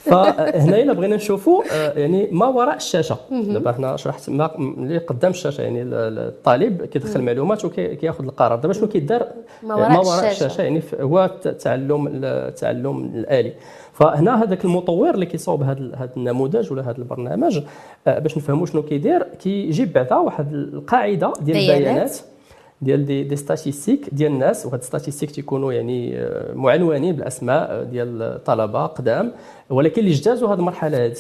[0.07, 3.17] فهنا إلا بغينا نشوفوا آه، يعني ما وراء الشاشة.
[3.31, 8.59] دابا حنا شرحت ما اللي قدام الشاشة يعني الطالب كيدخل معلومات وكياخذ القرار.
[8.59, 9.27] دابا شنو كيدار؟
[9.63, 10.47] ما وراء, ما وراء الشاشة.
[10.47, 13.53] الشاشة يعني هو التعلم التعلم الآلي.
[13.93, 17.61] فهنا هذاك المطور اللي كيصاوب هذا هذا النموذج ولا هذا البرنامج
[18.07, 22.19] آه، باش نفهموا شنو كيدير كيجيب بعدا واحد القاعدة ديال البيانات.
[22.83, 28.23] ديال des, des statistiques ديال الناس وهاد statistiques تيكونوا يعني آه، معنونين بالأسماء آه، ديال
[28.23, 29.33] الطلبة قدام.
[29.71, 31.17] ولكن اللي اجتازوا هذه المرحلة هذه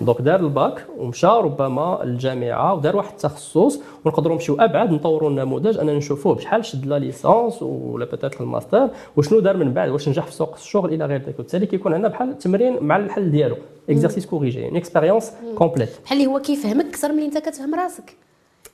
[0.00, 5.78] donc دار الباك ومشى ربما للجامعة ودار واحد التخصص ونقدروا نمشيو أبعد نطوروا النموذج.
[5.78, 8.88] اننا نشوفوه بشحال شد la licence ولا بتات الماستر.
[9.16, 12.08] وشنو دار من بعد؟ واش نجح في سوق الشغل إلى غير ذلك؟ وبالتالي كيكون عندنا
[12.08, 13.56] بحال التمرين مع الحل ديالو.
[13.90, 18.25] exercice corrigé يعني expérience complète بحال اللي هو كيفهمك أكثر من اللي أنت كتفهم راسك.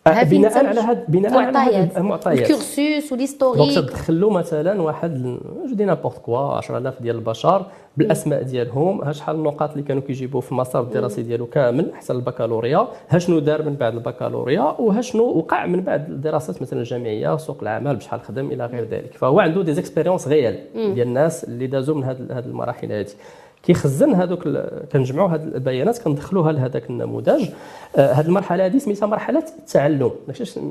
[0.06, 5.38] بناء على هاد بناء على هاد المعطيات ال cursus و l'historique donc تدخلوا مثلا واحد
[5.66, 9.02] je dis n'importe quoi 10000 ديال البشر بالأسماء ديالهم.
[9.02, 12.88] ها شحال النقاط اللي كانوا كيجيبوا في المسار الدراسي ديالو كامل حتى البكالوريا.
[13.08, 17.58] ها شنو دار من بعد البكالوريا؟ وها شنو وقع من بعد الدراسات مثلا الجامعية سوق
[17.62, 19.14] العمل بشحال خدم إلى غير ذلك.
[19.14, 23.06] فهو عنده des expériences réelles ديال الناس اللي دازوا من هذه المراحل هذه
[23.62, 24.48] كيخزن هذوك
[24.92, 27.28] كنجمعوا هذه البيانات كندخلوها لهذاك النموذج.
[27.30, 27.50] هذه
[27.96, 30.10] آه المرحلة هذه سميتها مرحلة التعلم.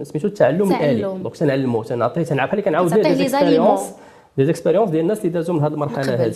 [0.04, 1.01] سميتو التعلم الآلي.
[1.01, 3.82] donc تنعلموا تنعطيه تنعرف بحال كنعاود des expériences
[4.38, 6.36] des expériences ديال الناس اللي دازوا من هذه المرحلة هذه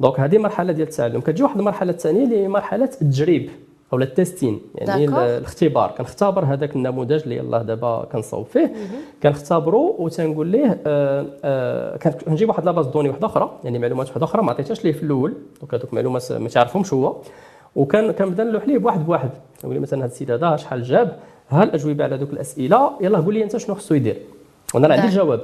[0.00, 1.20] donc هذه مرحلة ديال التعلم.
[1.20, 3.50] كتجي واحد المرحلة الثانية اللي هي مرحله التجريب.
[3.92, 5.90] أو ال testing يعني الاختبار.
[5.98, 8.72] كنختبر هذاك النموذج اللي يلاه دابا كنصاوب فيه.
[9.22, 13.58] كنختبروا وتنقول ليه آه آه كنجيب واحد la base de données واحدة أخرى.
[13.64, 15.34] يعني معلومات واحدة أخرى ما عطيتهاش ليه في الأول.
[15.60, 17.16] donc هذوك المعلومات ما تعرفهمش هو.
[17.76, 19.30] وكان كنبدا نلوح ليه بواحد بواحد.
[19.58, 21.18] نقول ليه مثلا هذا السيد هذا شحال جاب؟
[21.50, 24.16] ها الاجوبه على هذوك الأسئلة؟ يلاه قول لي أنت شنو خصو يدير؟
[24.74, 25.40] وأنا عندي الجواب.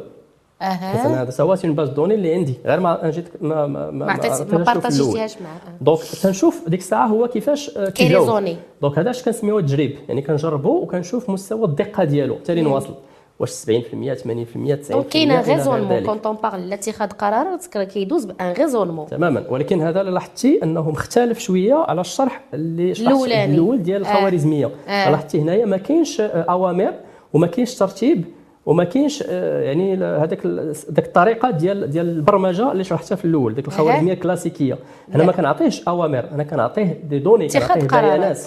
[0.62, 0.94] أها.
[0.94, 4.64] مثلا هذا c'est base de données اللي عندي غير ما جيت ما ما ما ما
[4.64, 10.22] partagيتيهاش معاه donc تنشوف ديك الساعة هو كيفاش كيجاوب donc هذا اش كنسميوه التجريب يعني
[10.22, 12.94] كنجربوا وكنشوف مستوى الدقة ديالو حتى نواصل.
[13.38, 18.41] واش 70% 80% 90% donc كاين raisonnement quand même on parle لاتخاذ قرار كيدوز par
[18.41, 19.44] un raisonnement تماما.
[19.48, 24.12] ولكن هذا لاحظتي أنه مختلف شوية على الشرح اللي شرحت الأول ديال آه.
[24.12, 24.70] الخوارزمية.
[24.88, 25.10] آه.
[25.10, 26.92] لاحظتي هنايا ما كاينش أوامر
[27.32, 28.24] وما كاينش ترتيب.
[28.66, 30.46] وما كاينش آه، يعني هذاك
[30.90, 34.78] ذاك الطريقة ديال ديال البرمجة اللي شرحتها في الأول ديك الخوارزمية الكلاسيكية.
[35.14, 38.40] أنا ما كنعطيهش أوامر أنا كنعطيه des données كنعطيه بيانات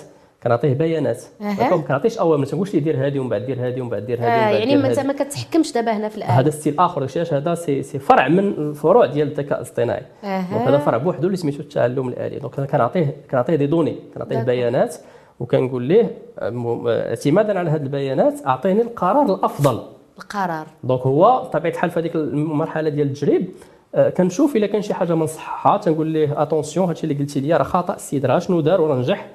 [0.44, 1.24] كنعطيه بيانات.
[1.40, 4.20] ما كنعطيش أوامر ما تنقولش لي دير هذه ومن بعد دير هذه ومن بعد دير
[4.20, 7.56] هذه آه يعني انت ما كتحكمش دابا هنا في الاله هذا ستيل آخر داكشي هذا
[7.56, 10.04] سي سي فرع من الفروع ديال الذكاء الاصطناعي.
[10.24, 12.40] donc هذا فرع بوحدو اللي سميتو التعلم الآلي.
[12.40, 14.96] donc كنعطيه كنعطيه des données كنعطيه بيانات
[15.40, 16.12] وكنقول ليه
[16.88, 19.97] اعتمادا على هذه البيانات أعطيني القرار الأفضل.
[20.20, 20.68] القرار.
[20.84, 23.50] donc هو بطبيعة الحال في هذيك المرحلة ديال التجريب
[23.96, 27.58] آه، كنشوف إلا كان شي حاجة ما نصحها تنقول ليه attention هادشي اللي قلتي لي
[27.58, 29.28] راه خطأ السيد راه شنو دار وراه نجح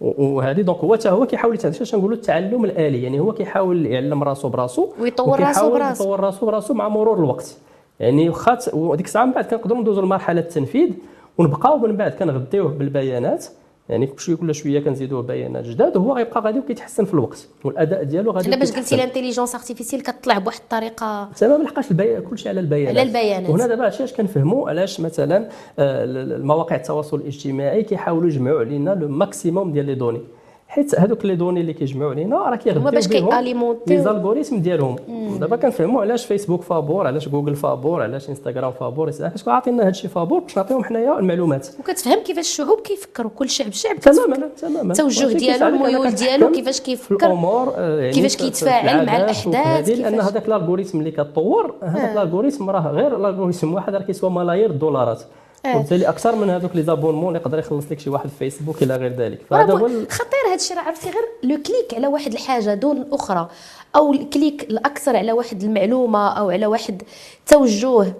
[0.00, 4.48] وهذه donc هو حتى هو كيحاول اش نقولوا التعلم الآلي؟ يعني هو كيحاول يعلم راسو
[4.48, 6.04] براسو ويطور راسو براسو.
[6.04, 7.56] يطور راسو براسو مع مرور الوقت.
[8.00, 10.90] يعني واخا وديك الساعة من بعد كنقدروا ندوزوا لمرحلة التنفيذ
[11.38, 13.46] ونبقاو من بعد كنغديوه بالبيانات
[13.88, 18.30] يعني شوية كل شوية كنزيدوه بيانات جداد وهو غيبقى غادي وكيتحسن في الوقت والأداء ديالو
[18.30, 21.28] غادي لا باش قلتي ال intelligence artificielle كتطلع بواحد الطريقة.
[21.38, 22.20] تمام لحقاش البي...
[22.20, 22.98] كلشي على البيانات.
[22.98, 23.50] على البيانات.
[23.50, 29.72] وهنا دابا علاش كنفهموا؟ علاش مثلا آه، المواقع التواصل الاجتماعي كيحاولوا يجمعوا لنا le maximum
[29.72, 30.20] ديال les données.
[30.68, 33.96] حيت هذوك les données اللي كيجمعوا لينا راه كيغديو باش كي alimentيو.
[33.96, 34.96] les algorithmes ديالهم.
[35.40, 40.10] دابا كنفهموا علاش فيسبوك فابور علاش جوجل فابور علاش انستغرام فابور علاش عاطينا هذا الشيء
[40.10, 41.68] فابور باش نعطيهم حنايا المعلومات.
[41.80, 43.30] وكتفهم كيفاش الشعوب كيفكروا.
[43.36, 44.92] كل شعب شعب تماما تماما.
[44.92, 47.26] التوجه ديالو الميول ديالو كيفاش كيفكر.
[47.26, 52.17] الأمور آه، يعني كيفاش كيتفاعل مع الأحداث لأن هذاك ال algorithme اللي كطور هذاك ال
[52.17, 55.20] algorithme راه غير ال algorithme واحد راه كيسوى ملايير الدولارات.
[55.20, 55.45] آه.
[55.74, 59.12] وبالتالي أكثر من هذوك les abonnements يقدر يخلص لك شي واحد في فيسبوك إلى غير
[59.12, 59.40] ذلك.
[59.50, 63.48] فهذا هو خطير هذا الشيء عرفتي؟ غير le clic على واحد الحاجة دون الاخرى
[63.96, 67.02] أو الكليك الأكثر على واحد المعلومة أو على واحد
[67.46, 68.14] توجه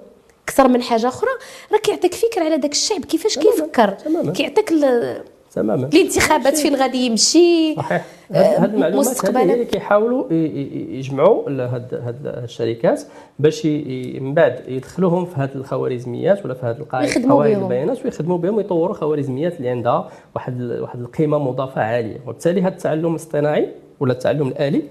[0.49, 1.31] أكثر من حاجة أخرى
[1.73, 3.97] راه كيعطيك فكرة على داك الشعب كيفاش كيفكر
[4.35, 4.73] كيعطيك
[5.57, 5.88] تماما.
[5.95, 8.05] الانتخابات فين غادي يمشي؟ صحيح.
[8.31, 13.03] هذه المعلومات هذه هي اللي كيحاولوا يجمعوا هاد هاد الشركات
[13.38, 13.66] باش
[14.21, 18.95] من بعد يدخلوهم في هذه الخوارزميات ولا في هذه القواعد قواعد البيانات ويخدموا بهم ويطوروا
[18.95, 22.21] خوارزميات اللي عندها واحد واحد القيمة مضافة عالية.
[22.27, 23.69] وبالتالي هذا التعلم الاصطناعي
[24.01, 24.83] ولا التعلم الآلي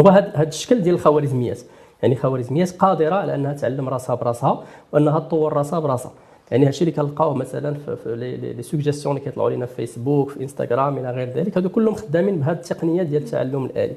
[0.00, 1.60] هو هذا الشكل ديال الخوارزميات.
[2.02, 6.12] يعني خوارزميات قادرة على أنها تعلم راسها براسها وأنها تطور راسها براسها.
[6.50, 8.16] يعني هادشي اللي كنلقاو مثلا في
[8.56, 11.58] les suggestions اللي كيطلعوا لنا في فيسبوك في انستغرام إلى غير ذلك.
[11.58, 13.92] هادو كلهم خدامين بهذه التقنية ديال التعلم الآلي.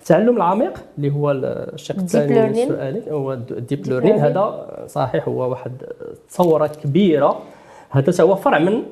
[0.00, 5.50] التعلم العميق اللي هو الشق الثاني من السؤال هو ال deep learning هذا صحيح هو
[5.50, 5.72] واحد
[6.28, 7.42] تصوره كبيرة.
[7.90, 8.82] هذا هو فرع من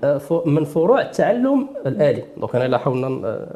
[0.47, 2.23] من فروع التعلم الآلي.
[2.37, 3.09] donc أنا الا حاولنا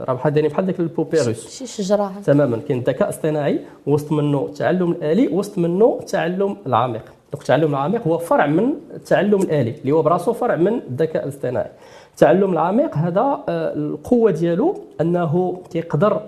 [0.08, 1.59] راه بحال دايرين بحال ديك les poupées russes.
[1.58, 2.12] شي شجرة.
[2.24, 2.56] تماما.
[2.56, 7.02] كاين الذكاء الاصطناعي وسط منه التعلم الآلي وسط منه التعلم العميق.
[7.34, 11.70] التعلم العميق هو فرع من التعلم الآلي اللي هو براسو فرع من الذكاء الاصطناعي.
[12.10, 16.20] التعلم العميق هذا آه، القوة ديالو أنه تيقدر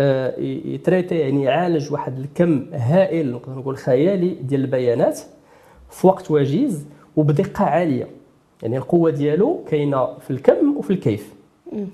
[0.00, 5.20] آه، ي traiter يعني يعالج واحد الكم هائل نقدر نقول خيالي ديال البيانات
[5.90, 8.08] في وقت وجيز وبدقة عالية.
[8.62, 11.32] يعني القوة ديالو كاينة في الكم وفي الكيف.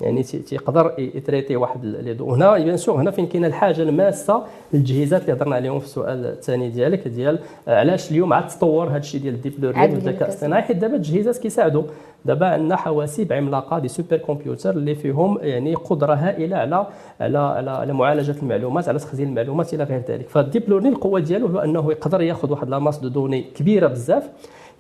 [0.01, 1.87] يعني تيقدر ي traiter واحد
[2.21, 6.69] هنا bien sûr هنا فين كاينة الحاجة الماسة للتجهيزات اللي هضرنا عليهم في السؤال الثاني
[6.69, 7.39] ديالك ديال
[7.69, 11.37] علاش اليوم عاد تطور هذا الشيء ديال ال deep learning والذكاء الاصطناعي حيت دابا التجهيزات
[11.39, 11.83] كيساعدوا
[12.25, 16.87] دابا عندنا حواسيب عملاقة des super computers اللي فيهم يعني قدرة هائلة على
[17.21, 20.29] على على, على معالجة المعلومات على تخزين المعلومات إلى غير ذلك.
[20.29, 23.87] فال deep learning القوة ديالو هو أنه يقدر ياخذ واحد la masse de données كبيرة
[23.87, 24.31] بزاف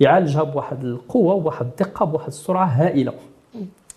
[0.00, 3.12] يعالجها بواحد القوة وبواحد الدقة بواحد السرعة هائلة.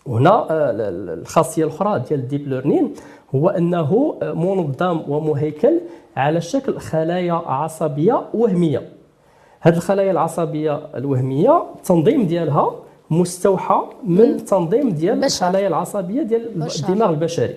[0.06, 0.74] وهنا آه،
[1.14, 2.94] الخاصية الأخرى ديال ال deep learning
[3.36, 5.80] هو أنه آه، منظم ومهيكل
[6.18, 8.90] على شكل خلايا عصبية وهمية.
[9.62, 12.76] هذه الخلايا العصبية الوهمية التنظيم ديالها
[13.10, 17.56] مستوحى من التنظيم ديال الخلايا العصبية ديال الدماغ البشري.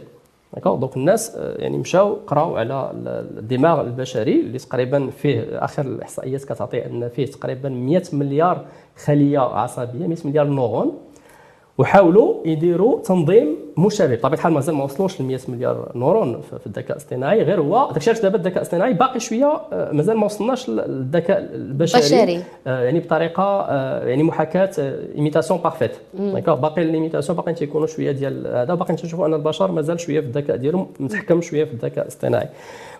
[0.64, 2.90] donc الناس آه، يعني مشاو قراو على
[3.38, 8.64] الدماغ البشري اللي تقريبا فيه آخر الاحصائيات كتعطي أن فيه تقريبا 100 مليار
[9.04, 10.92] خلية عصبية 100 مليار neurones.
[11.78, 16.90] وحاولوا يديروا تنظيم مشابه بطبيعه الحال مازال ما وصلوش ل 100 مليار نورون في الذكاء
[16.90, 17.42] الاصطناعي.
[17.42, 22.00] غير هو داكشي علاش دابا الذكاء الاصطناعي باقي شوية آه، مازال ما وصلناش للذكاء البشري.
[22.00, 22.42] بشري.
[22.66, 24.70] آه، يعني بطريقة آه، يعني محاكاة
[25.14, 25.92] imitation parfaite
[26.46, 28.74] باقي ال imitation باقي تيكونوا شوية ديال هذا.
[28.74, 32.48] باقي تنشوفوا أن البشر مازال شوية في الذكاء ديالهم متحكم شوية في الذكاء الاصطناعي.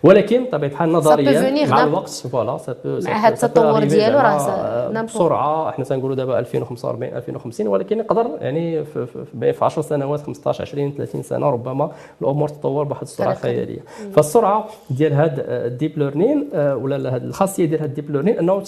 [0.02, 5.68] ولكن بطبيعه الحال نظريا مع الوقت voilà مع هذا التطور ديالو راه بسرعة.
[5.68, 11.50] إحنا تنقولوا دابا 2045 2050 ولكن يقدر يعني في 10 سنوات 15 20 30 سنة
[11.50, 13.80] ربما الأمور تتطور بواحد السرعة خيالية.
[14.12, 18.60] فالسرعة ديال هذا ال deep learning ولا هذه الخاصية ديال هذا ال deep learning أنه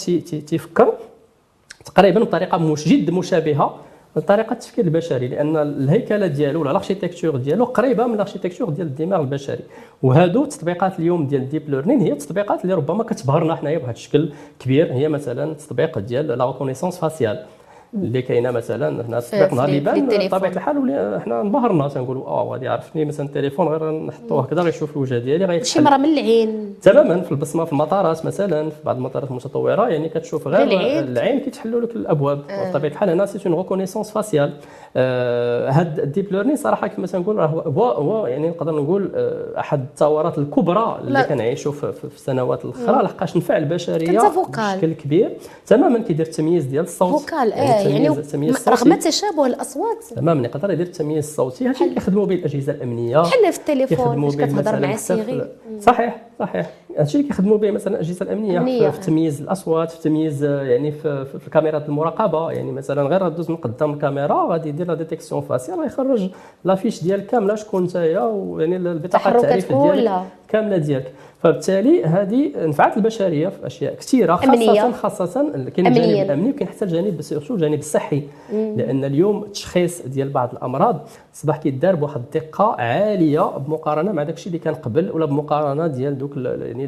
[0.47, 0.93] تيفكر
[1.85, 3.77] تقريبا بطريقة جد مشابهة
[4.17, 8.87] لطريقة التفكير البشري لأن الهيكلة ديالو ولا ال architecture ديالو قريبة من ال architecture ديال
[8.87, 9.63] الدماغ البشري.
[10.03, 14.33] وهادو التطبيقات اليوم ديال ال deep learning هي التطبيقات اللي ربما كتبهرنا حنايا بواحد الشكل
[14.59, 17.45] كبير هي مثلا التطبيق ديال la reconnaissance faciale
[17.97, 22.65] اللي كاينة مثلا هنا تطبيق نهار اللي بان بطبيعه الحال حنا انبهرنا تنقولوا آه غادي
[22.65, 26.75] يعرفني مثلا التليفون غير نحطوه هكذا غيشوف الوجه ديالي غير شي مرة من العين.
[26.83, 31.41] تماما في البصمة في المطارات مثلا في بعض المطارات المتطورة يعني كتشوف غير العين, العين
[31.41, 32.41] كيتحلوا لك الأبواب.
[32.51, 32.71] آه.
[32.71, 34.53] بطبيعه الحال هنا c'est une reconnaissance faciale
[34.97, 39.81] هاد ال deep learning صراحة كما تنقول راه هو هو يعني نقدر نقول آه، أحد
[39.91, 45.37] الثورات الكبرى اللي كنعيشوا في, في السنوات الأخرى لحقاش نفع البشرية بشكل كبير.
[45.67, 47.21] تماما كيدير التمييز ديال الصوت.
[47.21, 47.53] vocal
[47.87, 48.09] آه يعني
[48.69, 50.05] رغم تشابه الأصوات.
[50.17, 54.81] تماما يقدر يدير التمييز الصوتي هادشي اللي كيخدموا به الأجهزة الأمنية بحال في التليفون كتهضر
[54.81, 55.49] مع سيري
[55.81, 56.27] صحيح.
[56.39, 58.91] صحيح هادشي اللي كيخدموا به مثلا الاجهزه الأمنية أمنية.
[58.91, 63.51] في تمييز الأصوات في تمييز يعني في, في, في كاميرات المراقبة يعني مثلا غير دوز
[63.51, 66.31] من قدام الكاميرا غادي يدير la détection faciale غيخرج
[66.65, 72.97] la fiche ديال كاملة شكون نتايا ويعني البطاقة التعريف ديالك كاملة ديالك فبالتالي هذه نفعت
[72.97, 74.93] البشرية في أشياء كثيرة خاصه أمنية.
[74.93, 78.23] خاصة كاين الجانب الأمني وكاين حتى الجانب surtout الجانب الصحي
[78.53, 78.75] مم.
[78.77, 84.47] لأن اليوم التشخيص ديال بعض الأمراض اصبح كيدار بواحد الدقة عالية بمقارنة مع داك الشيء
[84.47, 86.87] اللي كان قبل ولا بمقارنة ديال دوك يعني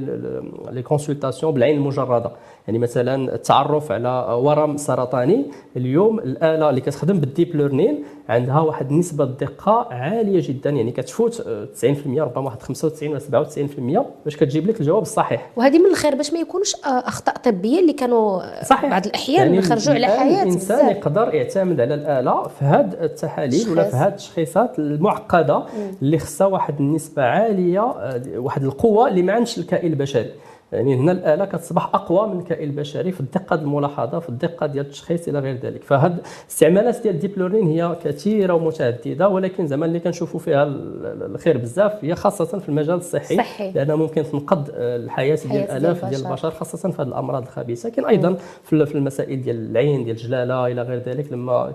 [0.70, 2.30] les consultations بالعين المجرده
[2.66, 5.46] يعني مثلا التعرف على ورم سرطاني
[5.76, 10.70] اليوم الآلة اللي كتخدم بال deep learning عندها واحد نسبة دقة عالية جدا.
[10.70, 15.50] يعني كتفوت 90% ربما واحد 95 ولا 97% باش كتجيب لك الجواب الصحيح.
[15.56, 18.90] وهذه من الخير باش ما يكونوش أخطاء طبية اللي كانوا صحيح.
[18.90, 20.96] بعض الأحيان يعني يخرجوا على حياه الإنسان بزاف.
[20.96, 25.64] يقدر يعتمد على الآلة في هذه التحاليل ولا في هذه التشخيصات المعقدة
[26.02, 27.94] اللي خصها واحد النسبة عالية
[28.36, 30.30] واحد القوة اللي ما عندش الكائن البشري.
[30.72, 34.84] يعني هنا الآلة كتصبح أقوى من الكائن البشري في الدقة ديال الملاحظة في الدقة ديال
[34.86, 35.82] التشخيص إلى غير ذلك.
[35.82, 42.04] فهاد الاستعمالات ديال الديب ليرنين هي كثيرة ومتعددة ولكن زعما اللي كنشوفوا فيها الخير بزاف
[42.04, 43.72] هي خاصة في المجال الصحي صحي.
[43.72, 46.50] لأنها ممكن تنقذ الحياة ديال الالاف ديال البشر.
[46.50, 47.88] خاصة في هذه الأمراض الخبيثة.
[47.88, 51.74] لكن أيضا في المسائل ديال العين ديال الجلالة إلى غير ذلك لما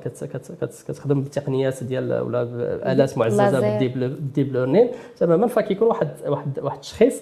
[0.88, 2.42] كتخدم بالتقنيات ديال ولا
[2.92, 7.22] آلات معززة بال deep learning تماما فكيكون واحد واحد واحد التشخيص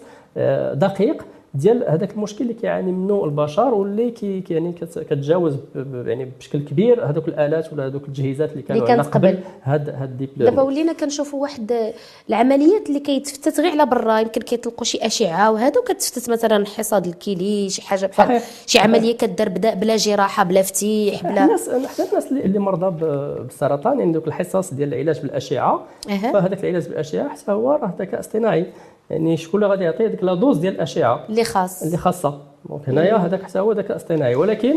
[0.73, 5.57] دقيق ديال هذاك المشكل اللي كيعاني منه البشر واللي كي يعني كتجاوز
[6.05, 10.13] يعني بشكل كبير هذوك الآلات ولا هذوك التجهيزات اللي كانوا عندنا قبل هاد هاد ال
[10.13, 11.93] deep دابا ولينا كنشوفوا واحد
[12.29, 14.19] العمليات اللي كيتفتت غير على برا.
[14.19, 19.49] يمكن كيطلقوا شي أشعة وهذا وكتفتت مثلا حصى الكلي شي حاجة بحال شي عملية كدار
[19.49, 24.73] بدا بلا جراحة بلا فتيح بلا الناس حتى الناس اللي مرضى بالسرطان يعني دوك الحصص
[24.73, 25.85] ديال العلاج بالأشعة.
[26.09, 26.17] أه.
[26.17, 28.65] فهذاك العلاج بالأشعة حتى هو راه ذكاء اصطناعي.
[29.09, 31.83] يعني شكون اللي غادي يعطي ديك la dose ديال الأشعة؟ اللي خاص.
[31.83, 32.41] اللي خاصة.
[32.69, 34.75] donc هنايا هذاك حتى هو ذكاء اصطناعي ولكن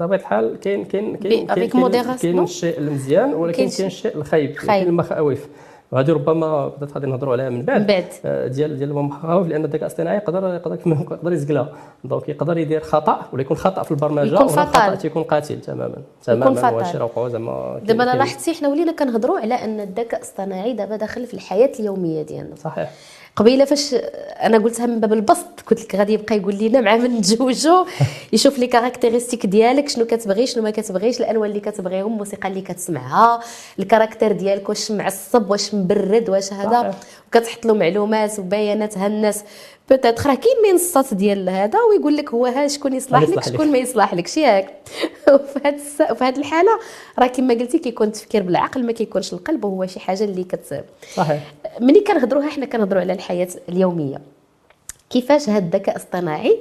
[0.00, 1.68] بطبيعة الحال كاين كاين كاين كاين,
[2.16, 4.50] كاين الشيء المزيان ولكن كاين الشيء الخايب.
[4.50, 5.48] كاين المخاوف
[5.92, 8.04] وهذه ربما بدات غادي نهضروا عليها من بعد, بعد.
[8.24, 11.72] آه، ديال ديال المخاوف لأن الذكاء الاصطناعي يقدر يقدر يقدر يزقلها
[12.04, 15.96] donc يقدر يدير خطأ ولا يكون خطأ في البرمجة يكون خطأ تيكون قاتل تماما.
[16.24, 21.26] تماما مباشر وقعوا زعما دابا لاحظتي حنا ولينا كنهضروا على أن الذكاء الاصطناعي دابا داخل
[21.26, 22.56] في الحياة اليومية ديالنا.
[22.56, 22.90] صحيح.
[23.36, 23.94] قبيلة فاش
[24.42, 27.84] أنا قلتها من باب البسط قلت لك غادي يبقى يقول لنا مع من نتزوجوا
[28.32, 33.40] يشوف لي caractéristiques ديالك شنو كتبغي شنو ما كتبغيش الالوان اللي كتبغيهم الموسيقى اللي كتسمعها
[33.78, 36.94] ال caractère ديالك واش معصب واش مبرد واش هذا.
[37.28, 39.44] وكتحط له معلومات وبيانات هالناس.
[39.90, 43.78] peut-être راه كاين منصات ديال هذا ويقول لك هو ها شكون يصلح لك شكون ما
[43.78, 44.74] يصلح لكش ياك
[45.34, 45.78] وفي هذه
[46.14, 46.70] في هذه الحالة
[47.18, 51.52] راه كما قلتي كيكون التفكير بالعقل ما كيكونش القلب وهو شي حاجة اللي كت صحيح.
[51.80, 54.20] ملي كنهضروها حنا كنهضروا على الحياة اليومية.
[55.10, 56.58] كيفاش هذا الذكاء الاصطناعي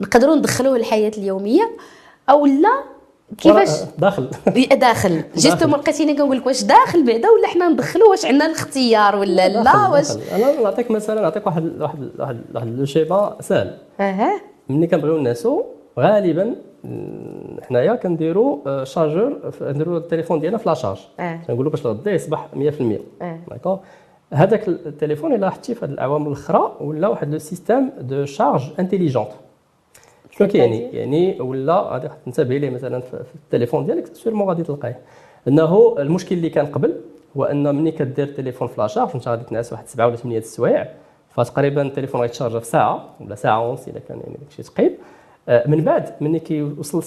[0.00, 1.70] نقدروا ندخلوه الحياة اليومية
[2.30, 2.95] أو لا؟
[3.38, 4.28] كيفاش؟ داخل.
[4.76, 5.22] داخل.
[5.36, 9.48] جيتو ما لقيتيني كنقول لك واش داخل بعدا ولا حنا ندخلو؟ واش عندنا الاختيار ولا
[9.48, 13.78] لا؟ واش؟ أنا نعطيك مثلا نعطيك واحد واحد واحد واحد لو شيبا سهل.
[14.00, 14.40] أها.
[14.68, 15.62] ملي كنبغيو نعسو
[15.98, 16.54] غالبا
[17.68, 21.40] حنايا كنديروا chargeur نديروا التليفون ديالنا في la charge أه.
[21.48, 22.58] كنقولوا باش غدا يصبح 100%
[23.22, 23.38] أه.
[23.50, 23.78] d'accord
[24.32, 29.28] هذاك التليفون إلا لاحظتي في هذه الاعوام الأخرى ولا واحد le système de charge intelligente.
[30.38, 34.96] شنو كيعني يعني ولا غادي تنتبهي ليه مثلا في التليفون ديالك sûrement غادي تلقاه.
[35.48, 37.00] إنه المشكل اللي كان قبل
[37.36, 40.38] هو ان ملي كدير التليفون في la charge انت غادي تنعس واحد سبعة ولا ثمانية
[40.38, 40.88] السوايع
[41.30, 44.94] فتقريبا التليفون غيتشارج في ساعة ولا ساعة ونص إذا كان يعني داكشي ثقيل
[45.48, 47.02] آه، من بعد ملي كيوصل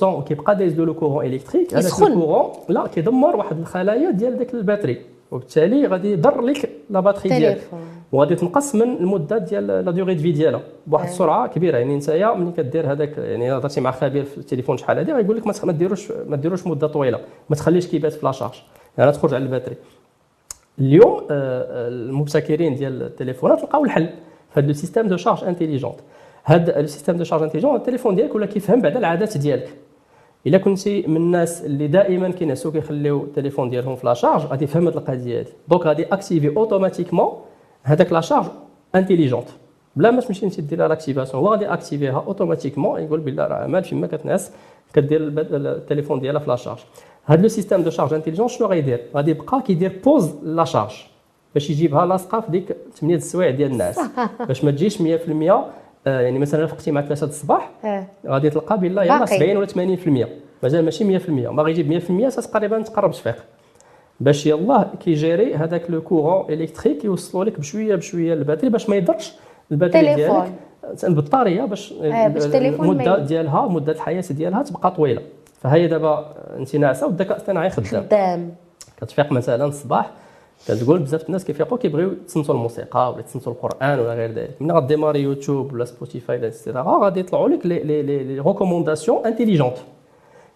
[0.00, 4.38] 100% وكيبقى دايز له le courant électrique هذاك ال courant لا كيدمر واحد الخلايا ديال
[4.38, 4.98] داك ال batterie
[5.30, 7.60] وبالتالي غادي يضر لك la batterie ديالك.
[8.14, 10.60] وغادي تنقص من المدة ديال la durée de vie ديالها.
[10.86, 11.78] بواحد السرعة كبيرة.
[11.78, 15.64] يعني نتايا ملي كدير هذاك يعني هضرتي مع خبير في التليفون شحال هذه غيقول لك
[15.64, 17.20] ما ديروش ما ديروش مدة طويلة.
[17.50, 18.54] ما تخليش كيبات في la charge
[18.98, 19.76] يعني تخرج على ال batterie.
[20.78, 24.06] اليوم آه، آه، المبتكرين ديال التليفونات لقاو الحل
[24.50, 25.96] في هذا le système de charge intelligente.
[26.44, 29.74] هذا le système de charge intelligente التليفون ديالك ولا كيفهم بعدا العادات ديالك.
[30.46, 34.88] إلا كنتي من الناس اللي دائما كينعسوا كيخليو التليفون ديالهم في la charge غادي يفهم
[34.88, 37.32] هذه القضية هذه donc غادي activer automatiquement
[37.84, 38.46] هذاك la charge
[38.94, 39.48] intelligente
[39.96, 44.06] بلا ما تمشي انت دير l'activation هو غادي اكتيفيها automatiquement يقول بالله راه مال فيما
[44.06, 44.52] كتنعس
[44.94, 46.78] كدير التليفون ديالها في la charge
[47.24, 50.94] هذا le système de charge intelligente شنو غيدير؟ غادي يبقى كيدير pause la charge.
[51.54, 54.00] باش يجيبها لاصقه في ديك 8 السوايع ديال الناس
[54.48, 55.02] باش ما تجيش 100%
[56.06, 57.70] آه، يعني مثلا فقتي مع 3 الصباح
[58.26, 59.66] غادي تلقى بالله يلا 70 ولا
[60.26, 60.28] 80%
[60.62, 63.44] مازال ماشي 100% ما غيجيب 100% تقريبا تقرب تفيق
[64.20, 68.96] باش يلاه كيجيري هذاك le courant électrique يوصلوا لك بشوية بشوية ال batterie باش ما
[68.96, 69.32] يضرش
[69.72, 70.52] ال batterie ديالك.
[71.04, 75.22] البطاريه باش آه المدة ديالها مدة الحياة ديالها تبقى طويلة.
[75.60, 78.02] فهي دابا انت ناعسة والذكاء الاصطناعي خدام.
[78.02, 78.54] خدام.
[79.00, 80.10] كتفيق مثلا الصباح
[80.68, 84.50] كتقول بزاف الناس كيفيقوا كيبغيو يتصنتوا الموسيقى ولا يتصنتوا القرآن ولا غير ذلك.
[84.60, 89.26] ملي غديماري يوتيوب ولا Spotify ولا et cetera غادي يطلعوا لك les les les recommandations
[89.26, 89.76] intelligentes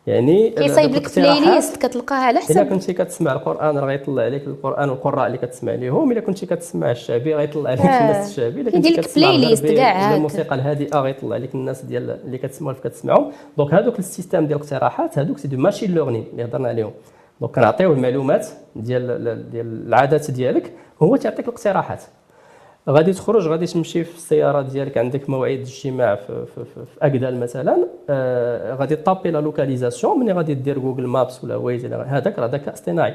[0.09, 2.51] يعني كيصايب لك playlist كتلقاها على حسب.
[2.51, 6.90] الا كنتي كتسمع القرآن راه غيطلع لك القرآن والقراء اللي كتسمع لهم إلا كنتي كتسمع
[6.90, 8.01] الشعبي غيطلع لك آه.
[8.01, 8.61] الناس الشعبي.
[8.61, 13.33] إلا كنتي كتسمع playlist كاع الموسيقى الهادئة غيطلع لك الناس ديال اللي كتسمعوا اللي كتسمعهم
[13.59, 16.92] donc هذوك ال systèmes ديال الاقتراحات هذوك c'est du machine learning اللي هضرنا عليهم.
[17.40, 18.46] donc كنعطيوه المعلومات
[18.77, 22.02] ديال ديال العادات ديالك هو تيعطيك الاقتراحات.
[22.89, 27.41] غادي تخرج غادي تمشي في السيارة ديالك عندك موعد اجتماع في, في, في, في اكدال
[27.41, 32.47] مثلا آه غادي taper la localisation ملي غادي دير Google Maps ولا Waze هذاك راه
[32.47, 33.15] ذكاء اصطناعي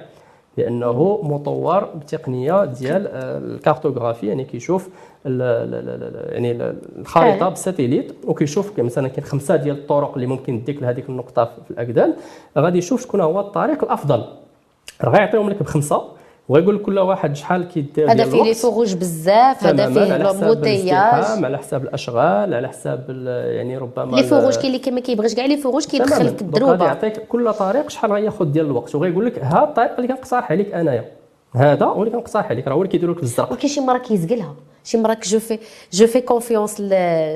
[0.58, 4.90] لأنه مطور بتقنية ديال آه، ال cartographie يعني كيشوف
[5.26, 11.46] يعني الخريطة بال satellite وكيشوف مثلا كاين خمسة ديال الطرق اللي ممكن ديك لهذيك النقطة
[11.46, 12.14] في الاكدال
[12.58, 14.24] غادي يشوف شكون هو الطريق الأفضل.
[15.02, 16.04] راه غيعطيهم لك بخمسة.
[16.50, 20.94] ويقول كل واحد شحال كيدير هذا فيه لي فروج بزاف هذا فيه الموتياج
[21.44, 25.58] على حساب الأشغال على حساب يعني ربما لي فروج كاين اللي ما كيبغيش كاع لي
[25.58, 26.72] فروج كيدخل لك الدروبة.
[26.72, 28.96] غادي يعطيك كل طريق شحال غياخذ ديال الوقت.
[28.96, 31.06] وغيقول لك ها الطريق اللي كنقترح عليك أنايا.
[31.56, 34.56] هذا هو اللي كنقترح عليك راه هو اللي كيدير لك بالزرق ولكن شي مره كيزقلها
[34.84, 35.60] شي مرة جو في
[35.94, 36.82] جو في كونفيونس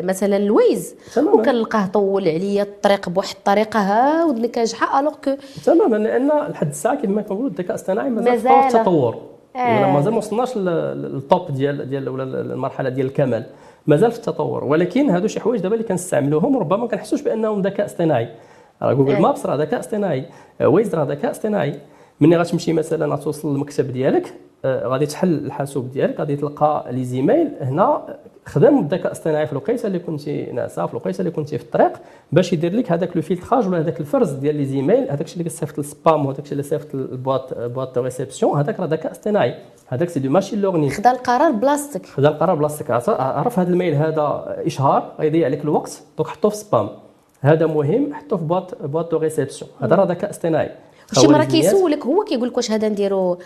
[0.03, 0.95] مثلا لويز.
[1.33, 5.31] وكنلقاه طول عليا الطريق بواحد الطريقة ها ودنكاجحه الوغ كو
[5.65, 9.17] تماما لأن لحد الساعة كما كنقولوا الذكاء الاصطناعي مازال في التطور.
[9.55, 9.91] آه.
[9.93, 13.43] مازال ما وصلناش للطوب ديال ديال ولا المرحلة ديال الكمال.
[13.87, 14.63] مازال في التطور.
[14.63, 18.29] ولكن هادو شي حوايج دابا اللي كنستعملوهم وربما ما كنحسوش بأنهم ذكاء اصطناعي.
[18.81, 19.19] راه جوجل آه.
[19.19, 20.25] مابس راه ذكاء اصطناعي.
[20.61, 21.79] ويز راه ذكاء اصطناعي.
[22.21, 24.31] ملي غتمشي مثلا غتوصل للمكتب ديالك آه،
[24.67, 29.99] غادي تحل الحاسوب ديالك غادي تلقى لي زيميل هنا خدم الذكاء الاصطناعي في الوقيته اللي
[29.99, 31.91] كنتي ناعسه في الوقيته اللي كنتي في الطريق
[32.31, 35.49] باش يدير لك هذاك le filtrage ولا هذاك الفرز ديال les emails هذاك الشيء اللي
[35.49, 39.11] كتصيفط ال spam وهذاك الشيء اللي صيفط ال boîte boîte de réception هذاك راه ذكاء
[39.11, 39.55] اصطناعي.
[39.87, 40.93] هذاك c'est du machine learning.
[40.93, 42.05] خدا القرار بلاصتك.
[42.05, 42.91] خدا القرار بلاصتك.
[42.91, 46.89] عرف هذا ال mail هذا إشهار غيضيع عليك الوقت donc حطوه في spam.
[47.41, 50.69] هذا مهم حطوه في boîte boîte de réception هذا راه ذكاء اصطناعي.
[51.13, 53.37] شي مرة كيسولك هو كيقول لك واش هذا نديرو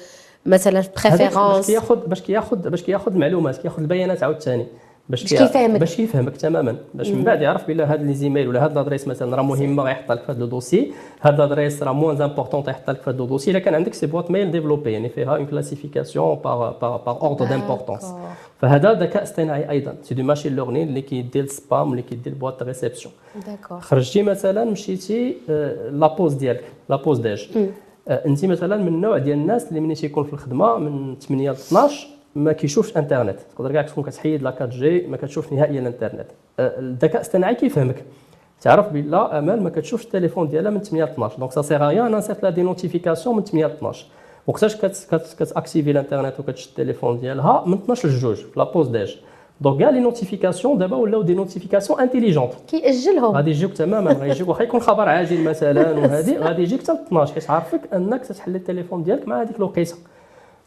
[0.45, 4.65] مثلا في préférences باش كياخذ باش كياخذ باش كياخذ المعلومات كياخذ البيانات عاوتاني
[5.09, 5.79] باش كيفهمك.
[5.79, 6.75] باش يفهمك تماما.
[6.93, 10.11] باش من بعد يعرف بلا هذا les emails ولا هذا l'adresse مثلا راه مهمه غيحط
[10.11, 10.91] لك في هذا le dossier.
[11.21, 13.51] هذا l'adresse راه moins important يحط لك في هذا le dossier.
[13.51, 17.45] إلا كان عندك ces boîtes mail développées يعني فيها une classification par par par ordre
[17.45, 18.13] d'importance
[18.61, 19.95] فهذا ذكاء اصطناعي أيضا.
[20.03, 23.13] c'est du machine learning اللي كيدير ال spam اللي كيدير boîte réception
[23.79, 25.37] خرجتي مثلا مشيتي
[25.91, 26.63] la pause ديالك.
[26.89, 27.43] la pause déj
[28.09, 32.07] انت مثلا من النوع ديال الناس اللي ملي تيكون في الخدمة من 8 ل 12
[32.35, 33.39] ما كيشوفش انترنت.
[33.55, 36.27] تقدر كاع تكون كتحيد la 4G ما كتشوف نهائيا الانترنت.
[36.59, 38.05] الذكاء الاصطناعي كيفهمك.
[38.61, 41.93] تعرف بلا أمال ما كتشوفش التليفون ديالها من 8 ل 12 donc ça sert à
[41.93, 44.05] rien نصيفط لها des notifications من 8 ل 12
[44.47, 44.75] وقتاش
[45.39, 49.15] كت activer الانترنت وكتشد التليفون ديالها من 12 ل 2 في la pause déj
[49.61, 54.47] donc كاع les notifications دابا ولاو des notifications intelligentes كيأجلهم غادي يجيوك تماما غادي يجيك
[54.49, 59.03] واخا يكون خبر عاجل مثلا وهذه غادي يجيك حتى 12 حيت عارفك انك تتحل التليفون
[59.03, 59.95] ديالك مع هذيك الوقيته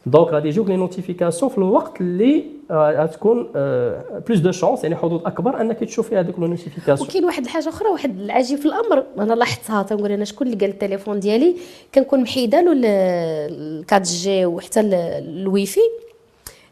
[0.05, 3.49] donc غادي يجيوك les notifications في الوقت اللي غتكون
[4.27, 7.69] plus de chances يعني حظوظ اكبر انك تشوف فيها هذوك ال notifications وكاين واحد الحاجة
[7.69, 11.55] أخرى واحد العجيب في الامر أنا لاحظتها تنقول أنا شكون اللي قال التليفون ديالي
[11.95, 12.71] كنكون محيده له
[13.91, 15.79] 4G وحتى الويفي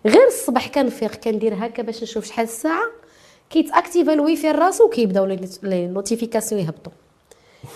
[0.06, 3.04] غير الصباح كنفيق كندير هكا باش نشوف شحال الساعة.
[3.49, 5.26] كيت activer ال wifi راسو وكيبداو
[5.63, 6.91] les notifications يهبطوا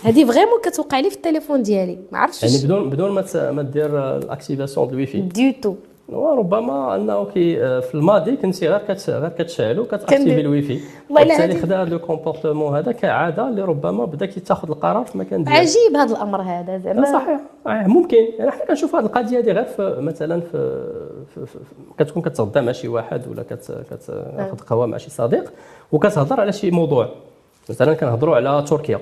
[0.04, 4.18] هذه vraiment كتوقع لي في التليفون ديالي ما عرفتش يعني بدون بدون ما ما دير
[4.18, 5.76] l'activation ال wifi du tout
[6.10, 10.80] وربما انه كي آه، في الماضي كنتي غير كت غير كتشعلو كت activer ال wifi
[11.10, 15.60] وبالتالي خدا هذا ال comportement هذا كعادة اللي ربما بدا كيتاخذ القرار في مكان ديالو
[15.60, 17.12] عجيب هذا الأمر هذا زعما.
[17.12, 17.40] صحيح.
[17.68, 18.18] آه، ممكن.
[18.40, 20.84] يعني حنا كنشوف هذه القضية هذه غير في مثلا في,
[21.36, 21.58] في, في
[22.00, 25.54] كتكون كتغدى مع شي واحد ولا كتاخذ قهوة مع شي صديق
[25.92, 27.10] وكتهضر على شي موضوع.
[27.70, 29.00] مثلا كنهضروا على تركيا.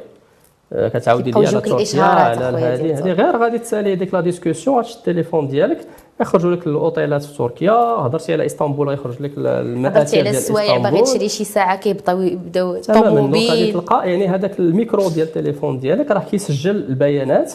[0.74, 4.98] آه، كتعاودي لي على تركيا على هذه هذه غير غادي تسالي ديك لا ديسكسيون غتشد
[4.98, 5.88] التليفون ديالك.
[6.22, 11.02] يخرجوا لك الأوتيلات في تركيا هضرتي على إسطنبول غيخرج لك ديال هضرتي على السوايع باغي
[11.02, 16.20] تشري شي ساعة كيبطاو يبداو طوموبيل غادي تلقى يعني هذاك الميكرو ديال التليفون ديالك راه
[16.20, 17.54] كيسجل البيانات.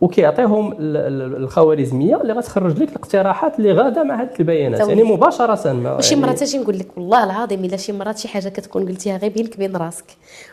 [0.00, 4.88] وكيعطيهم الخوارزمية اللي غتخرج لك الاقتراحات اللي غاده مع هذه البيانات.
[4.88, 8.28] يعني مباشرة ما وشي يعني مرات أجي نقول لك والله العظيم إلا شي مرات شي
[8.28, 10.04] حاجة كتكون قلتيها غير بينك بين راسك.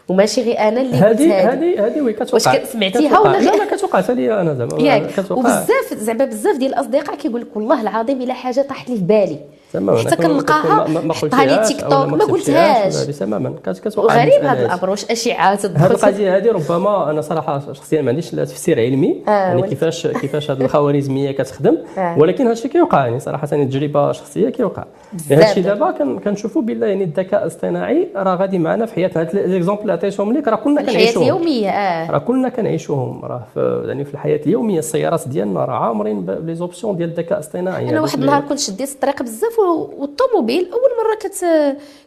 [0.09, 2.53] وماشي غير أنا اللي هذه هذه هذه وي كتوقع.
[2.53, 4.01] واش سمعتيها ولا لا لا كتوقع.
[4.01, 5.31] حتى لي أنا زعما ياك.
[5.31, 9.39] وبزاف زعما بزاف ديال الأصدقاء كيقول لك والله العظيم إلا حاجة طاحت لي في بالي.
[9.75, 12.95] حتى كنلقاها حطها لي تيك توك ما قلتهاش.
[12.95, 13.53] تماما.
[13.97, 18.79] غريب هذا الامر واش اشعاعات هذه القضية هذه ربما أنا صراحة شخصيا ما عنديش تفسير
[18.79, 19.23] علمي.
[19.27, 21.77] آه يعني كيفاش كيفاش هذه الخوارزمية كتخدم.
[21.97, 22.19] آه.
[22.19, 23.47] ولكن هذا الشيء كيوقع يعني صراحة.
[23.51, 24.83] يعني تجربه شخصيه كيوقع.
[25.29, 29.21] يعني هذا الشيء دابا كنشوفوا بالله يعني الذكاء الاصطناعي راه غادي معنا في حياتنا.
[29.21, 32.11] هاد les exemples اللي عطيتهم لك راه كلنا كنعيشوهم الحياة اليومية آه.
[32.11, 33.25] راه كلنا كنعيشوهم.
[33.25, 33.47] راه
[33.85, 37.89] يعني في الحياة اليومية السيارات ديالنا راه عامرين ب les options ديال الذكاء الاصطناعي.
[37.89, 41.45] أنا واحد النهار كنت شديت الطريق بزاف والطوموبيل أول مرة كت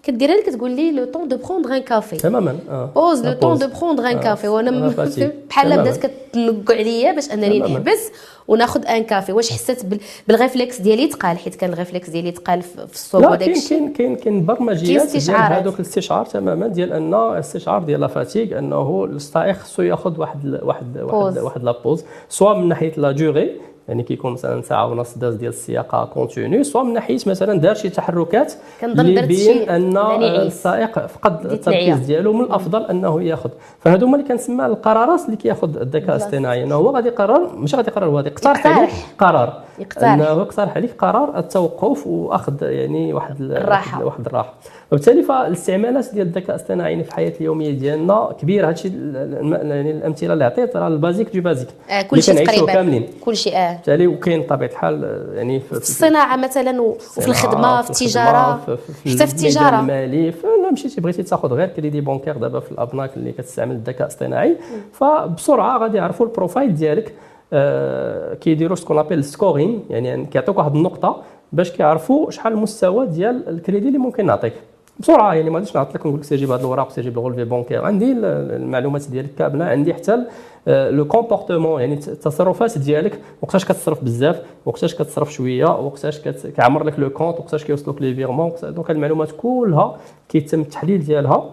[0.02, 2.56] كديرها لي كتقول لي le temps de prendre un café تماما
[2.94, 4.70] pause le temps de prendre un café وأنا
[5.48, 8.10] بحال بدأت كتنقع عليا باش أنني نحبس
[8.48, 9.82] وناخذ un café واش حسيت
[10.28, 13.78] بال réflexe ديالي تقال؟ حيت كان ال réflexe ديالي تقال في الصوب وداك الشيء.
[13.78, 19.04] كاين كاين كاين برمجيات ديال هذوك الاستشعار تماما ديال أن الاستشعار ديال la fatigue أنه
[19.04, 23.50] السائق خصو ياخذ واحد واحد واحد واحد la pause سواء من ناحية la durée
[23.88, 27.88] يعني كيكون مثلا ساعة ونص داز ديال السياقة continue سواء من ناحية مثلا دار شي
[27.88, 33.50] تحركات اللي يبين أن السائق فقد التركيز ديالو من الأفضل أنه يأخذ.
[33.80, 36.64] فهادو هما اللي كنسمى القرارات اللي كيأخذ الذكاء الاصطناعي.
[36.64, 39.62] أنه هو غادي يقرر مش غادي يقرر هو غادي يقترح عليك قرار.
[39.78, 40.12] يقترح.
[40.12, 44.04] أنه يقترح عليك قرار التوقف وأخذ يعني واحد الراحة.
[44.04, 44.54] واحد الراحة.
[44.92, 50.76] وبالتالي فالاستعمالات ديال الذكاء الاصطناعي في الحياة اليومية ديالنا كبير هادشي يعني الأمثلة اللي عطيت
[50.76, 51.68] راه البازيك دو بازيك.
[51.90, 52.72] آه كل شيء تقريبا.
[52.72, 53.08] كاملين.
[53.20, 53.72] كل شيء آه.
[53.72, 59.24] بالتالي وكاين بطبيعه الحال يعني في, في الصناعة مثلا وفي الخدمة في التجارة حتى في
[59.24, 59.80] التجارة.
[59.80, 60.32] المالي.
[60.72, 64.56] مشيتي بغيتي تاخذ غير crédit bancaire دابا في الأبناك اللي كتستعمل الذكاء الاصطناعي.
[64.92, 67.14] فبسرعة غادي يعرفوا ال profil ديالك
[67.52, 71.22] آه كيديروا ce qu'on appelle scoring يعني كيعطوك واحد النقطة
[71.52, 74.52] باش كيعرفوا شحال المستوى ديال الكريدي اللي ممكن نعطيك.
[75.00, 77.25] بسرعة يعني ما غاديش نعطيك لك نقول لك سير جيب هذا الوراق سير جيب ال
[77.25, 80.18] relevé bancaire عندي المعلومات ديالك كاملة عندي حتى
[80.66, 83.20] le comportement يعني التصرفات ديالك.
[83.42, 86.18] وقتاش كتصرف بزاف وقتاش كتصرف شوية وقتاش
[86.56, 89.96] كيعمر لك le compte وقتاش كيوصلوك les virements donc المعلومات كلها
[90.28, 91.50] كيتم التحليل ديالها.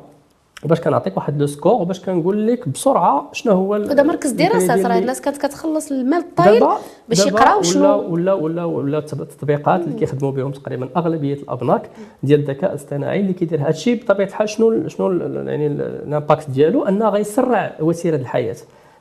[0.67, 4.97] باش كنعطيك واحد le score وباش كنقول لك بسرعة شنو هو هذا مركز دراسات راه
[4.97, 6.67] الناس كانت كتخلص المال الطايل
[7.09, 11.89] باش يقراو شنو ولا ولا ولا التطبيقات اللي كيخدموا بهم تقريبا أغلبية الأبناك
[12.23, 16.85] ديال الذكاء الاصطناعي اللي كيدير هذا الشيء بطبيعة الحال شنو شنو يعني ال impact ديالو
[16.85, 18.55] أنه غيسرع وتيره الحياة.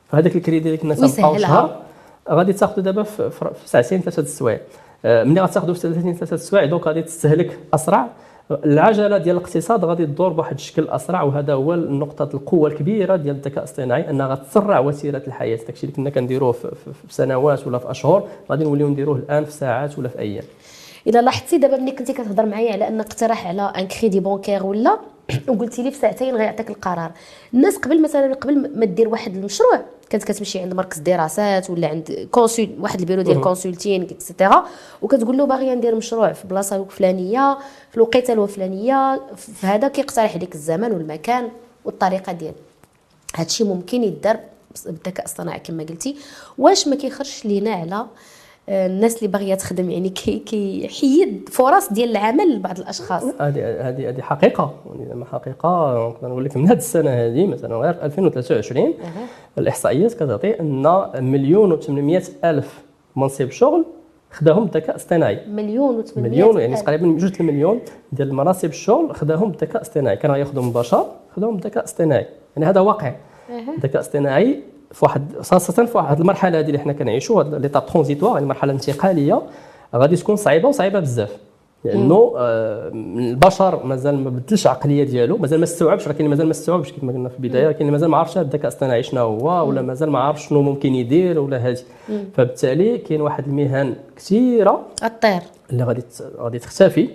[0.07, 1.79] فهذاك الكريدي اللي كنا تنبقاو شهر.
[2.29, 4.59] غادي تاخذ دابا في ساعتين ثلاثة السوايع.
[5.05, 8.07] آه، ملي غتاخذو في ساعتين ثلاثة السوايع donc غادي تستهلك أسرع.
[8.51, 13.57] العجلة ديال الاقتصاد غادي تدور بواحد الشكل أسرع وهذا هو نقطة القوة الكبيرة ديال الذكاء
[13.59, 15.57] الاصطناعي أنها غتسرع وتيره الحياة.
[15.57, 16.69] داكشي اللي كنا كنديروه في,
[17.09, 20.43] سنوات ولا في أشهر غادي نوليو نديروه الآن في ساعات ولا في أيام.
[21.07, 24.99] اذا لاحظتي دابا ملي كنتي كتهضر معايا على ان اقتراح على un crédit bancaire ولا
[25.49, 27.11] وقلتي لي في ساعتين غيعطيك القرار.
[27.53, 32.27] الناس قبل مثلا قبل ما دير واحد المشروع كانت كتمشي عند مركز دراسات ولا عند
[32.31, 34.65] conseil واحد البيرو ديال consulting et cetera
[35.01, 37.57] وكتقول له باغيه ندير مشروع في بلاصة فلانيه
[37.91, 41.49] في الوقيتة الفلانيه في هذا كيقترح عليك الزمن والمكان
[41.85, 42.53] والطريقة ديال
[43.35, 44.39] هادشي ممكن يدار
[44.85, 46.15] بالذكاء الاصطناعي كما قلتي.
[46.57, 48.07] واش ما كيخرجش لينا على آه،
[48.69, 53.23] الناس اللي باغية تخدم يعني كي كيحيد فرص ديال العمل لبعض الأشخاص.
[53.23, 54.73] هذه هذه هذه حقيقة.
[54.99, 58.93] يعني حقيقة نقدر نقول لك من هذه السنة هذه مثلا غير 2023 أه.
[59.57, 62.83] الإحصائيات كتعطي أن مليون و800 ألف
[63.15, 63.85] منصب شغل
[64.31, 67.79] خداهم الذكاء الاصطناعي مليون و800 مليون يعني تقريبا جوج المليون
[68.11, 71.05] ديال المناصب الشغل خداهم الذكاء الاصطناعي كانوا ياخذهم البشر
[71.35, 73.15] خداهم الذكاء الاصطناعي يعني هذا واقع.
[73.49, 78.37] الذكاء الاصطناعي في واحد خاصة في واحد المرحلة هذه اللي حنا كنعيشوا هذه ليطاب ترونزيتوار
[78.37, 79.41] المرحله الانتقاليه
[79.95, 81.37] غادي تكون صعيبة وصعيبة بزاف.
[81.85, 86.51] لأنه آه البشر مازال ما بدلش العقلية ديالو مازال ما استوعبش راه كاين مازال ما
[86.51, 90.09] استوعبش كما قلنا في البداية كاين مازال ما عرفش الذكاء الاصطناعي شنو هو ولا مازال
[90.11, 91.77] ما عرفش شنو ممكن يدير ولا هذه.
[92.33, 96.03] فبالتالي كاين واحد المهن كثيرة الطير اللي غادي
[96.39, 97.09] غادي تختفي.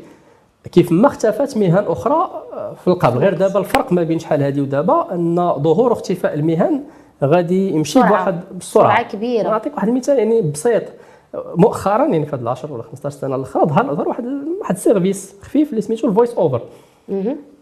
[0.72, 2.31] كيف ما اختفت مهن أخرى
[2.81, 3.18] في القبل.
[3.18, 6.81] غير دابا الفرق ما بين شحال هذه ودابا أن ظهور اختفاء المهن
[7.24, 8.84] غادي يمشي بواحد بسرعة.
[8.84, 9.50] سرعه كبيرة.
[9.50, 10.82] نعطيك واحد المثال يعني بسيط.
[11.34, 14.24] مؤخرا يعني في هذه 10 ولا 15 سنة الأخرى ظهر ظهر واحد
[14.60, 16.61] واحد ال service خفيف اللي سميتو ال voice over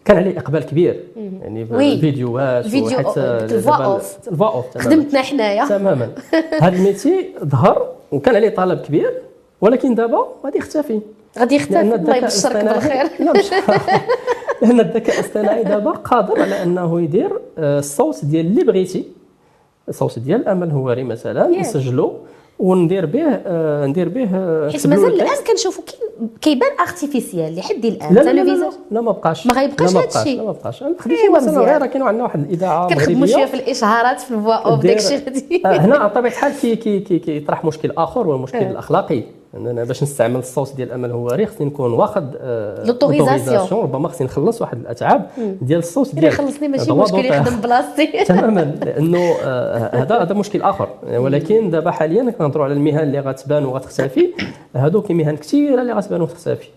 [0.05, 1.05] كان عليه إقبال كبير.
[1.17, 1.67] يعني
[2.01, 6.09] فيديوهات فيديو وحتى الفوا اوف الفوا اوف خدمتنا حنايا تماما.
[6.63, 9.23] هذا ال métier ظهر وكان عليه طلب كبير
[9.61, 11.01] ولكن دابا غادي يختفي.
[11.39, 11.81] غادي يختفي.
[11.81, 13.05] الله يبشرك بالخير.
[13.25, 13.51] لا مش
[14.63, 19.05] لأن الذكاء الاصطناعي دابا قادر على أنه يدير آه، الصوت ديال اللي بغيتي
[19.89, 22.13] الصوت ديال امل هواري مثلا نسجلو
[22.59, 25.85] وندير به آه ندير به آه، حيت مازال الآن كنشوفوا
[26.41, 29.47] كيبان artificiel لحد الآن لا لا لا, لا, لا ما بقاش.
[29.47, 30.83] ما غيبقاش هذا الشيء لا ما بقاش.
[30.83, 34.97] ايوا مثلا غير كاين عندنا واحد الإذاعة كنخدموا شوية في الإشهارات في الفوا اوف داك
[34.97, 38.71] الشيء هنا على طبيعة الحال كي كي كي كيطرح مشكل آخر هو المشكل إيه.
[38.71, 39.23] الأخلاقي.
[39.55, 42.37] أنا باش نستعمل الصوت ديال امل هواري خصني نكون واخد
[42.85, 45.27] l'autorisation ربما خصني نخلص واحد الأتعاب
[45.63, 48.07] ديال الصوت ديال خلصني ماشي مشكل يخدم بلاصتي.
[48.27, 50.89] تماما لأنه آه، هذا هذا مشكل آخر.
[51.13, 54.33] ولكن دابا حاليا كنهضروا على المهن اللي غتبان وغتختفي.
[54.77, 56.69] هذوك مهن كثيرة اللي غتبان وتختفي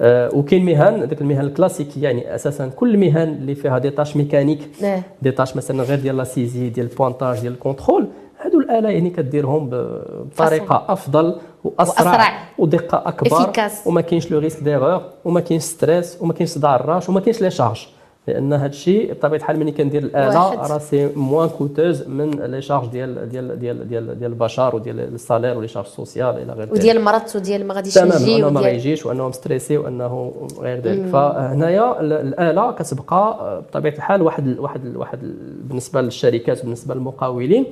[0.00, 4.16] آه وكاين مهن ديك المهن ال classiques يعني أساسا كل المهن اللي فيها des tâches
[4.16, 5.02] mécaniques نعم.
[5.22, 8.06] des tâches مثلا غير ديال la saisie ديال ال pointage ديال ال contrôle
[8.40, 12.32] هادو الآلة يعني كديرهم بطريقة أفضل وأسرع, وأسرع.
[12.58, 13.30] ودقة أكبر.
[13.52, 13.86] Efficace.
[13.86, 16.18] وما كاينش le risque d'erreur وما كاينش stress.
[16.20, 17.08] وما كاينش صداع الراس.
[17.08, 17.86] وما كاينش les charges.
[18.28, 20.54] لأن هذا الشيء بطبيعة الحال ملي كندير الآلة.
[20.54, 25.07] راه c'est moins coûteuse من les charges ديال ديال ديال ديال ديال البشر وديال ال
[25.07, 26.72] salaire و les charges sociales إلى غير ذلك.
[26.72, 28.14] وديال المرض وديال ما غاديش تماما.
[28.14, 31.06] يجي انه ما وديال غيجيش وانه stressé وأنه غير ذلك.
[31.12, 36.94] فهنايا ال- الآلة كتبقى بطبيعة الحال واحد ال- واحد ال- واحد ال- بالنسبة للشركات وبالنسبة
[36.94, 37.64] للمقاولين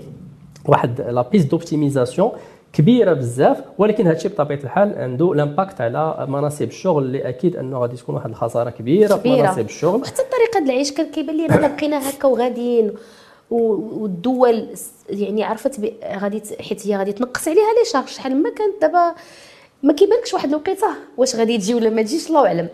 [0.68, 2.30] واحد لا بيست دوبتيميزاسيون
[2.72, 7.96] كبيرة بزاف ولكن هادشي بطبيعة الحال عنده l'impact على مناصب الشغل اللي أكيد أنه غادي
[7.96, 9.36] تكون واحد الخسارة كبيرة في كبيرة.
[9.42, 12.92] مناصب الشغل وحتى طريقه العيش كان كيبان لي انا بقينا هكا وغاديين
[13.50, 14.66] والدول
[15.08, 15.80] يعني عرفت
[16.16, 19.14] غادي حيت هي غادي تنقص عليها les charges شحال ما كانت دابا
[19.82, 20.86] ما كيبانكش واحد الوقيته.
[21.16, 22.68] واش غادي تجي ولا ما تجيش؟ الله أعلم.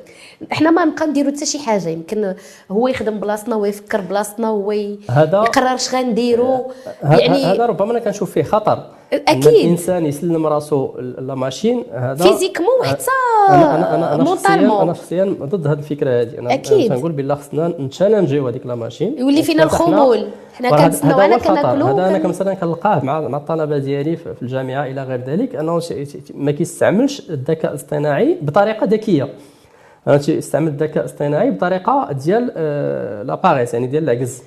[0.53, 1.89] إحنا ما نبقى نديرو حتى شي حاجة.
[1.89, 2.35] يمكن
[2.71, 6.55] هو يخدم بلاصتنا هو يفكر بلاصتنا هو يقرر اش غنديرو.
[7.03, 8.79] ه- يعني هذا ربما أنا كنشوف فيه خطر.
[9.13, 9.47] أكيد.
[9.47, 13.05] إن الإنسان يسلم راسو la machine هذا physiquement وحتى
[13.49, 16.39] أنا أنا أنا أنا شخصيا أنا شخصيا ضد هذه الفكرة هذه.
[16.39, 16.89] أنا أكيد.
[16.95, 19.19] تنقول بالله خصنا نتشالنجيو هذيك la machine.
[19.19, 20.29] يولي فينا الخمول.
[20.59, 21.55] حنا كنتسناو هذا أنا هو الخطر.
[21.55, 25.55] كناكلو هذا أنا مثلا كنلقاه مع مع الطلبة ديالي في الجامعة إلى غير ذلك.
[25.55, 25.81] أنه
[26.35, 29.29] ما كيستعملش الذكاء الاصطناعي بطريقة ذكية.
[30.07, 34.43] أنا تيستعمل الذكاء الاصطناعي بطريقة ديال آه، la paresse يعني ديال العجز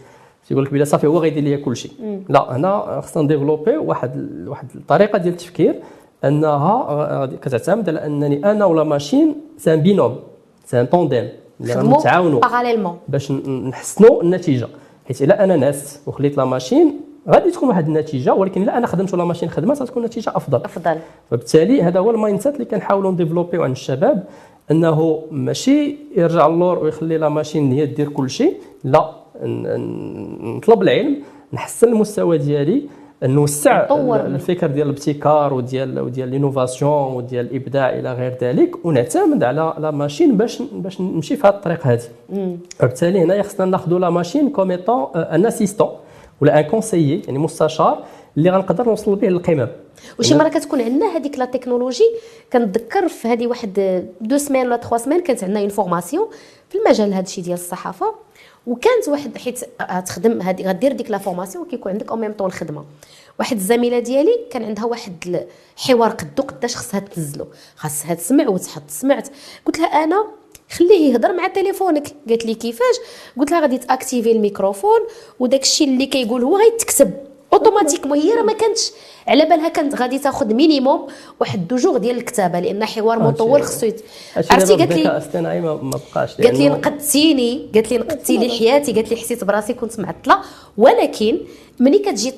[0.48, 1.92] تيقول لك بلا صافي هو غيدير لي كل شيء
[2.30, 5.76] لا هنا خصنا نديفلوبي واحد واحد الطريقة ديال التفكير.
[6.26, 10.20] أنها كتعتمد على أنني أنا و la machine c'est un binôme
[10.66, 11.30] c'est un tandem
[11.62, 12.42] اللي غنتعاونوا
[13.08, 14.68] باش نحسنوا النتيجة.
[15.12, 17.00] حيت إلا أنا نعست وخليت la machine
[17.30, 20.62] غادي تكون واحد النتيجة ولكن إلا أنا خدمت و la machine خدمة غتكون النتيجه أفضل.
[20.66, 20.98] أفضل.
[21.32, 24.24] فبالتالي هذا هو ال mindset اللي كنحاولوا نديفلوبيو عند الشباب
[24.72, 29.12] أنه ماشي يرجع اللور ويخلي la machine هي دير كل شيء لا
[30.56, 31.22] نطلب العلم
[31.54, 32.84] نحسن المستوى ديالي
[33.24, 33.88] نوسع
[34.26, 40.38] الفكر ديال الابتكار وديال وديال l'innovation وديال الابداع إلى غير ذلك ونعتمد على la machine
[40.38, 42.02] باش باش نمشي في هذه الطريق هذه
[42.80, 45.90] وبالتالي هنا خصنا ناخذوا la machine comme étant un assistant
[46.42, 48.04] ولا un conseiller يعني مستشار
[48.38, 49.68] اللي غنقدر نوصل به للقمم.
[50.20, 52.04] وشي مره كتكون عندنا هذيك la technologie
[52.54, 56.28] كنتذكر في هذه واحد deux semaines ولا تخوا سمان كانت عندنا une formation
[56.70, 58.06] في المجال هذا الشيء ديال الصحافة.
[58.68, 62.86] وكانت واحد حيت غتخدم هذه غدير ديك la formation كيكون عندك au même temps الخدمة.
[63.40, 65.46] واحد الزميلة ديالي كان عندها واحد
[65.78, 67.48] الحوار قدو قداش خصها تنزلو.
[67.76, 69.30] خاصها تسمع وتحط سمعت
[69.66, 70.28] قلت لها أنا
[70.70, 72.08] خليه يهضر مع تليفونك.
[72.30, 72.96] قالت لي كيفاش؟
[73.38, 75.00] قلت لها غادي تأكتيفي الميكروفون
[75.40, 77.31] وداك الشيء اللي كيقول هو غيتكتب.
[77.54, 78.92] automatiquement هي راه ما كانتش
[79.28, 81.08] على بالها كانت غادي تاخذ minimum
[81.40, 83.92] واحد deux jours ديال الكتابة لأن حوار مطول خصو
[84.36, 89.10] عرفتي؟ قالت لي الاصطناعي ما بقاش قالت لي نقدتيني قالت لي نقدتي لي حياتي قالت
[89.10, 90.38] لي حسيت براسي كنت معطلة.
[90.78, 91.38] ولكن
[91.80, 92.34] ملي كتجي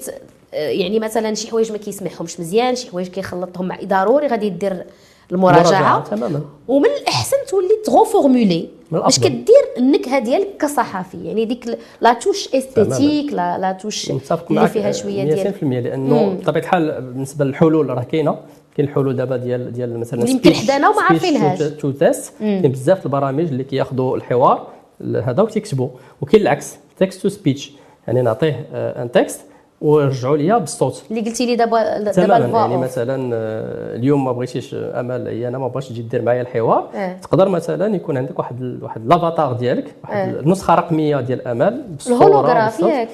[0.54, 4.86] يعني مثلا شي حوايج ما كيسمعهمش مزيان شي حوايج كيخلطهم مع ضروري غادي دير
[5.32, 6.04] المراجعة.
[6.04, 6.42] تماما.
[6.68, 9.20] ومن الأحسن تولي تغوفورمولي باش.
[9.20, 11.18] كدير النكهة ديالك كصحفي.
[11.26, 14.12] يعني ديك la touche esthétique la la touche
[14.50, 18.38] اللي فيها شوية ديال 100% لأنه بطبيعة الحال بالنسبة للحلول راه كاينة.
[18.78, 21.60] كاين الحلول دابا ديال ديال مثلا اللي يمكن حدانا وما عارفينهاش.
[21.60, 22.40] test.
[22.40, 24.68] كاين بزاف البرامج اللي كياخذوا الحوار
[25.02, 25.90] هذا وتيكتبوا
[26.22, 27.72] وكاين العكس text to speech
[28.08, 29.42] يعني نعطيه un texte
[29.84, 32.78] ويرجعوا ليا بالصوت اللي قلتي لي دابا دابا يعني.
[32.78, 36.90] مثلا آه، اليوم ما بغيتيش آه، أمل هي أنا ما بغاش تجي دير معايا الحوار
[36.96, 37.14] آه.
[37.14, 40.40] تقدر مثلا يكون عندك واحد ال- واحد l'avatar ديالك واحد آه.
[40.40, 42.90] النسخه رقمية ديال أمل بالصورة بالصوت.
[42.90, 43.10] ياك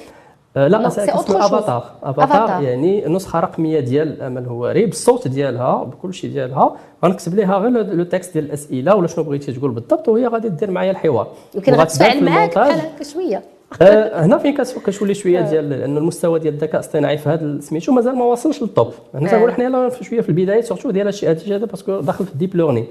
[0.56, 1.04] آه، لا اسمه.
[1.46, 2.62] avatar avatar.
[2.62, 8.04] يعني نسخة رقمية ديال أمل هواري بالصوت ديالها بكل شيء ديالها غنكتب ليها غير le-
[8.04, 11.86] texte ديال الأسئلة ولا شنو بغيتي تقول بالضبط وهي غادي دير معايا الحوار يمكن وغتبان
[11.86, 12.58] غتفاعل في معاك.
[12.58, 13.42] بحال هكا شوية آه،
[14.24, 18.16] هنا فين كت- كتولي شوية ديال لأن المستوى ديال الذكاء الاصطناعي في هذا سميتو مازال
[18.16, 19.30] ما وصلش لل top هنا آه.
[19.30, 22.24] تنقول حنا يلاه في شوية في البداية surtout ديال هادشي هادشي هذا parce que داخل
[22.26, 22.86] في ال deep learning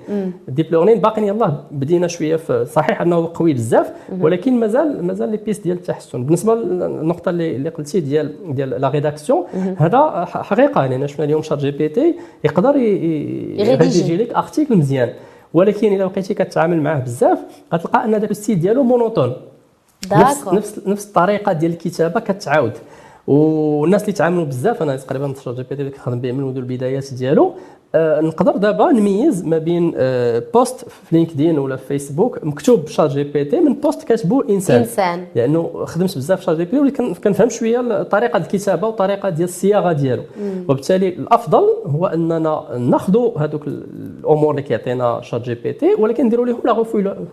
[0.48, 5.30] ال deep learning باقي يلاه بدينا شوية في صحيح أنه قوي بزاف ولكن مازال مازال
[5.32, 6.24] les pistes ديال التحسن.
[6.24, 9.46] بالنسبة للنقطة اللي اللي قلتي ديال ديال la rédaction
[9.78, 10.86] هذا حقيقة.
[10.86, 12.76] يعني شفنا اليوم شات جي بي تي يقدر.
[12.76, 15.10] يريديجي لك article مزيان.
[15.54, 17.40] ولكن الا بقيتي كتعامل معاه بزاف
[17.74, 19.34] غتلقى أن داك السيت ديالو monotone
[20.12, 22.74] نفس نفس نفس الطريقة ديال الكتابة كتعاود.
[23.28, 26.58] والناس اللي تعاملوا بزاف أنا تقريبا شات جي بي تي اللي كنخدم به من منذ
[26.58, 27.54] البدايات ديالو
[27.96, 33.10] آه نقدر دابا نميز ما بين آه post في لينكدين ولا في فيسبوك مكتوب بشات
[33.10, 34.82] جي بي تي من post كاتبه إنسان.
[34.82, 35.26] إنسان.
[35.36, 39.48] لأنه خدمت بزاف في شات جي بي تي ولكن كنفهم شوية طريقة الكتابة وطريقة ديال
[39.48, 40.24] الصياغة ديالو.
[40.70, 46.46] وبالتالي الأفضل هو أننا ناخذوا هذوك الأمور اللي كيعطينا شات جي بي تي ولكن نديروا
[46.46, 46.72] لهم la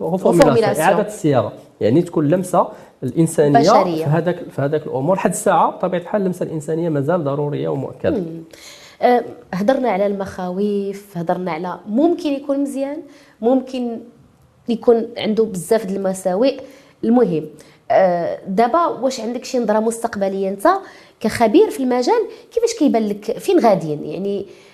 [0.01, 0.63] reformulation.
[0.63, 1.53] إعادة الصياغة.
[1.81, 2.67] يعني تكون لمسة
[3.03, 4.03] الإنسانية بشرية.
[4.03, 5.15] في هذاك في هذاك الأمور.
[5.15, 8.23] لحد الساعة بطبيعة الحال اللمسة الإنسانية مازال ضرورية ومؤكدة.
[9.01, 9.23] أه،
[9.53, 12.97] هضرنا على المخاوف هضرنا على ممكن يكون مزيان
[13.41, 13.99] ممكن
[14.69, 16.59] يكون عنده بزاف د المساوئ.
[17.03, 17.45] المهم
[17.91, 20.67] أه، دابا واش عندك شي نظرة مستقبلية؟ أنت
[21.19, 24.66] كخبير في المجال كيفاش كيبان لك فين غاديين؟ يعني أه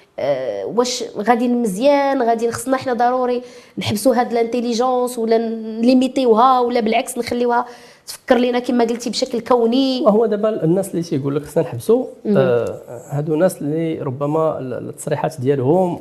[0.66, 3.42] واش غادي مزيان غادي خصنا حنا ضروري
[3.78, 7.66] نحبسوا هاد ال intelligence ولا نليميتيوها ولا بالعكس نخليوها
[8.08, 10.02] تفكر لينا كما قلتي بشكل كوني.
[10.06, 16.00] وهو دابا الناس اللي تيقول لك خصنا نحبسوا آه هادو ناس اللي ربما التصريحات ديالهم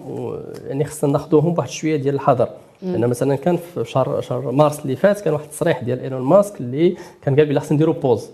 [0.66, 2.48] يعني خصنا ناخذوهم بواحد شوية ديال الحذر.
[2.82, 6.60] لأن مثلا كان في شهر شهر مارس اللي فات كان واحد التصريح ديال إيلون ماسك
[6.60, 8.28] اللي كان قال بلي خصنا نديروا pause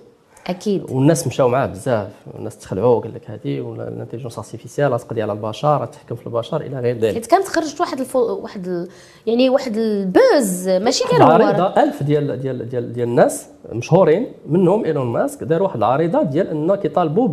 [0.48, 0.90] أكيد.
[0.90, 2.08] والناس مشاو معاه بزاف.
[2.38, 6.60] الناس تخلعوا قال لك هذه ولا ال intelligence artificielle تقضي على البشر تحكم في البشر
[6.60, 7.14] إلى غير ذلك.
[7.14, 8.18] حيت كانت خرجت واحد الفو...
[8.18, 8.88] واحد ال...
[9.26, 11.82] يعني واحد ال pause ماشي غير هو عريضة.
[11.82, 16.76] 1000 ديال ديال ديال ديال الناس مشهورين منهم إيلون ماسك داروا واحد العريضة ديال إنه
[16.76, 17.28] كيطالبوا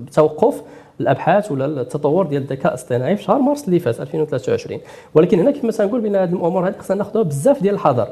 [0.00, 0.62] بتوقف
[1.00, 4.80] الأبحاث ولا التطور ديال الذكاء الاصطناعي في شهر مارس اللي فات 2023
[5.14, 8.08] ولكن هنا كيف ما تنقول بأن هذه الأمور هذه خصنا ناخذوها بزاف ديال الحذر.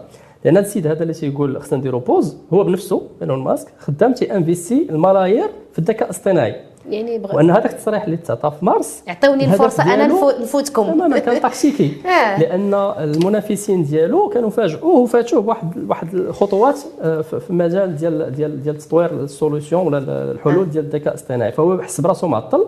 [0.46, 4.36] لأن هذا السيد هذا اللي تيقول خصنا نديرو pause هو بنفسه إيلون ماسك خدام تي
[4.36, 6.54] investi الملايير في الذكاء الاصطناعي.
[6.90, 7.36] يعني بغ...
[7.36, 9.02] وأن هذاك التصريح اللي تعطى في مارس.
[9.08, 10.06] عطوني الفرصة أنا
[10.42, 10.82] نفوتكم.
[10.82, 12.40] تماما كان تكتيكي آه.
[12.40, 18.78] لأن المنافسين ديالو كانوا فاجئوه وفاتوه بواحد واحد الخطوات آه، في المجال ديال ديال ديال
[18.78, 19.98] تطوير السolutions ولا
[20.32, 20.70] الحلول آه.
[20.70, 21.52] ديال الذكاء الاصطناعي.
[21.52, 22.66] فهو حس براسو معطل.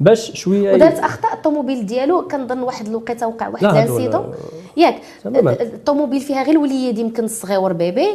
[0.00, 4.34] باش شوية ودارت أخطاء الطوموبيل ديالو كنظن واحد الوقيتة وقع واحد l'incident
[4.76, 4.96] ياك
[5.60, 8.08] الطوموبيل فيها غير الوليد يمكن الصغير bébé.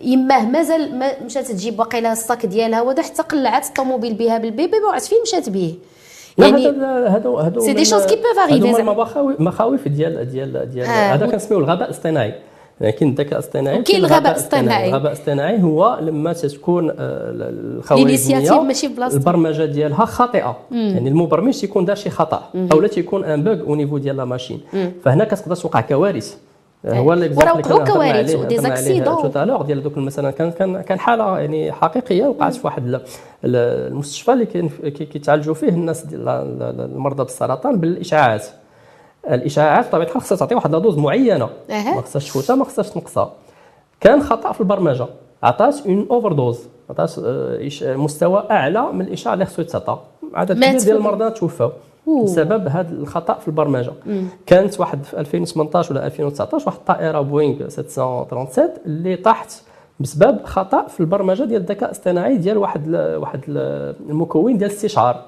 [0.00, 4.51] يماه مازال ما مشات تجيب واقيلا ال sac ديالها ودا حتى قلعت الطوموبيل بها بال
[4.51, 5.74] bébé ما عرفت فين مشات به
[6.38, 11.26] يعني هادو هادو c'est des choses qui peuvent arriver هادو المخاوف ديال ديال ديال هذا
[11.26, 12.34] كنسميوه الغباء الاصطناعي.
[12.80, 18.66] كاين الذكاء الاصطناعي وكاين الغباء الاصطناعي الغباء الاصطناعي هو لما تكون آه، الخوارزمية
[19.12, 20.56] البرمجة ديالها خاطئة.
[20.70, 20.78] مم.
[20.94, 24.60] يعني المبرمج تيكون دار شي خطأ أو تيكون un bug au niveau ديال la machine
[25.04, 26.36] فهنا كتقدر توقع كوارث.
[26.86, 29.30] هو اللي وقعوا كوارث و des accidents
[29.66, 33.00] ديال دوك مثلا كان كان كان حالة يعني حقيقية وقعت في واحد
[33.44, 34.46] المستشفى اللي
[34.90, 36.28] كيتعالجوا فيه الناس ديال
[36.94, 38.46] المرضى بالسرطان بالإشعاعات.
[39.34, 41.48] الاشعاعات بطبيعه الحال خصها تعطي واحد la dose معينة.
[41.94, 43.32] ما خصهاش تفوتها ما خصهاش تنقصها.
[44.00, 45.06] كان خطأ في البرمجة.
[45.42, 46.60] عطات une overdose
[46.90, 47.12] عطات
[47.82, 49.98] مستوى أعلى من الاشعاع اللي خصو يتعطى
[50.34, 51.70] عدد كبير ديال المرضى توفاو
[52.24, 53.92] بسبب هذا الخطأ في البرمجة.
[54.06, 54.24] مم.
[54.46, 59.52] كانت واحد في 2018 ولا 2019 واحد الطائره بوينغ 737 اللي طاحت
[60.00, 63.40] بسبب خطأ في البرمجة ديال الذكاء الاصطناعي ديال واحد واحد
[64.10, 65.22] المكون ديال الاستشعار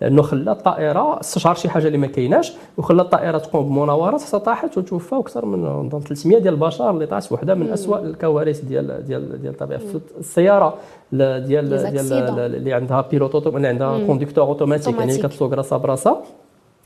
[0.00, 4.78] لأنه خلى الطائرة استشعر شي حاجة اللي ما كايناش وخلى الطائرة تقوم بمناورات حتى طاحت
[4.78, 9.52] وتوفى أكثر من 300 ديال البشر اللي طاحت وحدة من اسوء الكوارث ديال ديال ديال
[9.52, 10.74] الطبيعه في السيارة
[11.12, 16.22] ديال ديال اللي عندها pilote اللي عندها conducteur automatique يعني كتسوق راسها براسها.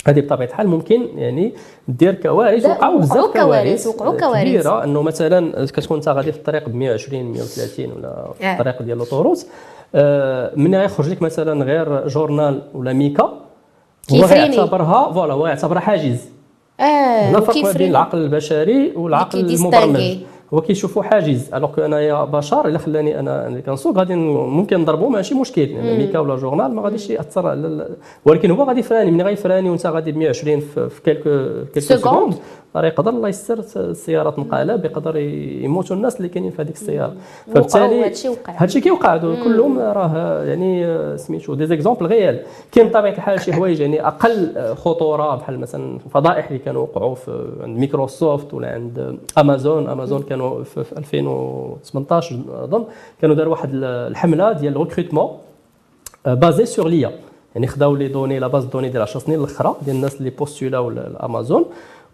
[0.07, 1.55] هذه بطبيعة الحال ممكن يعني
[1.89, 6.69] دير كوارث وقعوا بزاف كوارث وقعوا كوارث كبيرة إنه مثلا كتكون انت غادي في الطريق
[6.69, 8.53] ب 120 130 ولا في آه.
[8.53, 9.47] الطريق ديال ال autoroute
[9.95, 13.33] آه، من يخرج لك مثلا غير journal ولا ميكا؟
[14.13, 16.19] هو غيعتبرها voilà هو يعتبرها حاجز.
[16.81, 20.17] آه هنا فرق ما بين العقل البشري والعقل المبرمج.
[20.55, 21.55] هو كيشوفوا حاجز.
[21.55, 25.71] alors que أنايا بشر إلا خلاني أنا اللي كنسوق غادي ممكن نضربو ماشي مشكل.
[25.71, 27.89] يعني ميكا ولا journal ما غاديش يأثر على
[28.25, 29.11] ولكن هو غادي يفراني.
[29.11, 32.35] ملي غيفراني وأنت غادي ب 120 في quelques quelques secondes
[32.77, 37.15] يقدر الله يستر السياره تنقلب يقدر يموتوا الناس اللي كاينين في هذيك السيارة.
[37.47, 38.05] فبالتالي
[38.49, 39.17] هادشي كيوقع.
[39.17, 45.37] كلهم راه يعني سميتو des exemples réels كاين بطبيعه الحال شي حوايج يعني أقل خطورة
[45.37, 49.89] بحال مثلا الفضائح اللي كانوا وقعوا في عند مايكروسوفت ولا عند أمازون.
[49.89, 52.85] أمازون كانوا في 2018 أظن
[53.21, 55.31] كانوا داروا واحد الحملة ديال recrutement
[56.27, 57.13] basée sur l'IA
[57.55, 60.91] يعني خداو les données la base données ديال 10 سنين الأخرى ديال الناس اللي بوستولاو
[60.91, 61.65] لأمازون.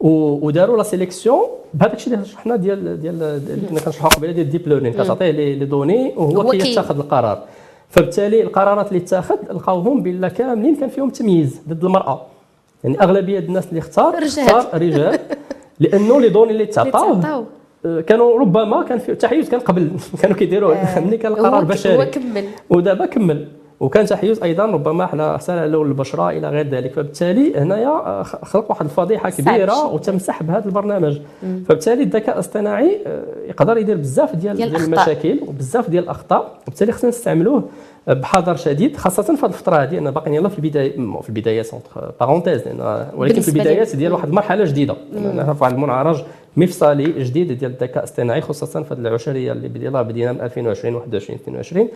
[0.01, 1.41] وداروا la sélection
[1.75, 5.31] بهذاك الشيء اللي شرحنا ديال ديال اللي كنا كنشرحوا قبيلة ديال ال deep learning كتعطيه
[5.31, 7.45] les données وهو كيتخذ القرار.
[7.89, 12.23] فبالتالي القرارات اللي اتخذ لقاوهم بلا كاملين كان فيهم تمييز ضد المرأة.
[12.85, 15.19] يعني أغلبية الناس اللي اختار اختار رجال.
[15.81, 17.47] لأنه les données اللي تعطاوه
[17.87, 19.91] آه، كانوا ربما كان في التحيز كان قبل.
[20.23, 21.01] كانوا كيديروا آه.
[21.01, 22.11] ملي كان القرار بشري.
[22.71, 23.49] ودابا كمل.
[23.81, 26.93] وكان تحيز أيضا ربما على حسن لون البشرة إلى غير ذلك.
[26.93, 31.21] فبالتالي هنايا آه، خلق واحد الفضيحة كبيرة وتمسح بهذا البرنامج.
[31.43, 31.65] مم.
[31.69, 36.59] فبالتالي الذكاء الاصطناعي آه، يقدر يدير بزاف ديال, ديال, المشاكل وبزاف ديال الأخطاء.
[36.63, 37.65] وبالتالي خصنا نستعملوه
[38.07, 39.99] بحذر شديد خاصة في هذه الفترة هذه.
[39.99, 41.71] أنا باقي يلاه في البداية في البدايات
[42.21, 42.63] بارونتيز
[43.17, 44.97] ولكن في البدايات ديال واحد المرحلة جديدة.
[45.35, 46.23] نعرف واحد المنعرج
[46.57, 51.39] مفصلي جديد ديال الذكاء الاصطناعي خصوصا في هذه العشرية اللي بدينا بدينا من 2020 21
[51.39, 51.89] 22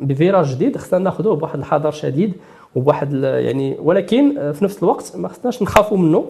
[0.00, 2.32] بفيراج جديد خصنا ناخذوه بواحد الحذر شديد
[2.74, 6.24] وواحد يعني ولكن في نفس الوقت ما خصناش نخافوا منه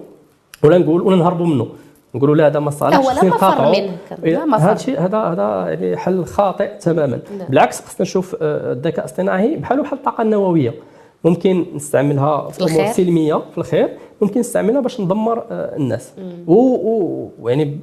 [0.65, 1.67] ولا نقول ولا نهربوا منه.
[2.15, 6.79] نقولوا لا هذا ما صالحش لا مفر منه هذا الشيء هذا هذا يعني حل خاطئ
[6.79, 7.19] تماما.
[7.39, 7.45] لا.
[7.49, 10.75] بالعكس خصنا نشوف آه، الذكاء الاصطناعي بحاله بحال الطاقة النووية.
[11.25, 13.89] ممكن نستعملها في امور سلميه في الخير.
[14.23, 16.13] ممكن نستعملها باش ندمر آه، الناس.
[16.47, 17.79] ويعني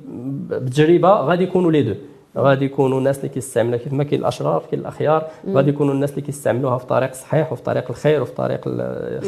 [0.49, 1.93] بالتجربه غادي يكونوا لي دو.
[2.37, 6.21] غادي يكونوا الناس اللي كيستعملوها كيف ما كاين الأشرار كاين الأخيار غادي يكونوا الناس اللي
[6.21, 8.61] كيستعملوها في طريق صحيح وفي طريق الخير وفي طريق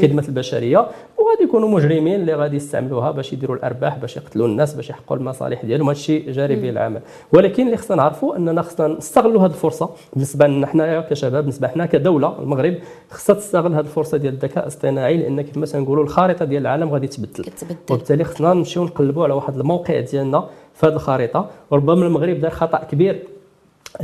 [0.01, 0.87] خدمه البشرية
[1.17, 5.65] وغادي يكونوا مجرمين اللي غادي يستعملوها باش يديروا الأرباح باش يقتلوا الناس باش يحققوا المصالح
[5.65, 5.89] ديالهم.
[5.89, 7.01] هذا الشيء جاري به العمل.
[7.33, 11.85] ولكن اللي خصنا نعرفوا أننا خصنا نستغلوا هذه الفرصة بالنسبة لنا حنايا كشباب بالنسبة حنا
[11.85, 12.75] كدولة المغرب
[13.09, 17.07] خصها تستغل هذه الفرصة ديال الذكاء الاصطناعي لأن كيف ما تنقولوا الخارطة ديال العالم غادي
[17.07, 17.45] تبدل.
[17.91, 21.49] وبالتالي خصنا نمشيو نقلبوا على واحد الموقع ديالنا في هذه الخريطة.
[21.71, 23.23] وربما المغرب دار خطأ كبير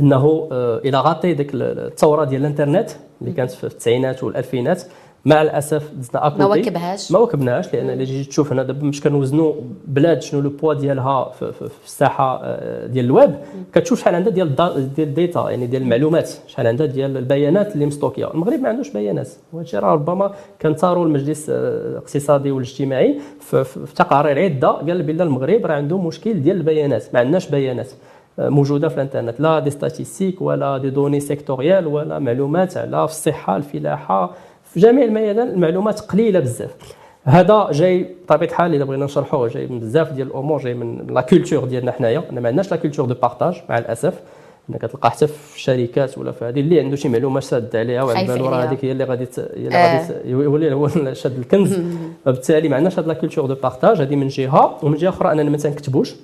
[0.00, 4.82] إنه آه، il a raté ديك الثورة ديال الإنترنت اللي كانت في التسعينات والألفينات.
[5.26, 7.12] مع الأسف دزنا à côté ما واكبهاش.
[7.12, 9.54] ما واكبناهاش لأن اللي جيت تشوف هنا دابا باش كنوزنوا
[9.86, 13.34] بلاد شنو le poids ديالها في, في, في الساحة آه، ديال الويب
[13.72, 17.86] كتشوف شحال عندها ديال ديال ال data يعني ديال المعلومات شحال عندها ديال البيانات اللي
[17.86, 18.30] مستوكية.
[18.34, 19.28] المغرب ما عندوش بيانات.
[19.52, 21.54] وهذا راه ربما كان ثاروا المجلس آه،
[21.90, 27.04] الاقتصادي والاجتماعي في, في, في تقارير عدة قال بان المغرب راه عنده مشكل ديال البيانات.
[27.14, 27.90] ما عندناش بيانات
[28.38, 29.40] موجودة في الإنترنت.
[29.40, 34.30] لا des statistiques ولا des données sectorielles ولا معلومات على الصحة الفلاحة
[34.74, 36.74] في جميع الميادين المعلومات قليلة بزاف.
[37.24, 41.20] هذا جاي بطبيعة الحال اذا بغينا نشرحوه جاي من بزاف ديال الأمور جاي من la
[41.20, 42.22] culture ديالنا حنايا.
[42.30, 44.20] ما عندناش la culture de partage مع الأسف.
[44.70, 48.26] انك كتلقى حتى في الشركات ولا في هذه اللي عنده شي معلومة شاد عليها وعلى
[48.26, 50.26] بالو راه هذيك هي اللي غادي هي اللي غادي آه.
[50.26, 51.80] يولي هو شاد الكنز.
[52.26, 54.78] وبالتالي ما عندناش هذه la culture de partage هذه من جهة.
[54.82, 56.14] ومن جهة أخرى أننا ما تنكتبوش.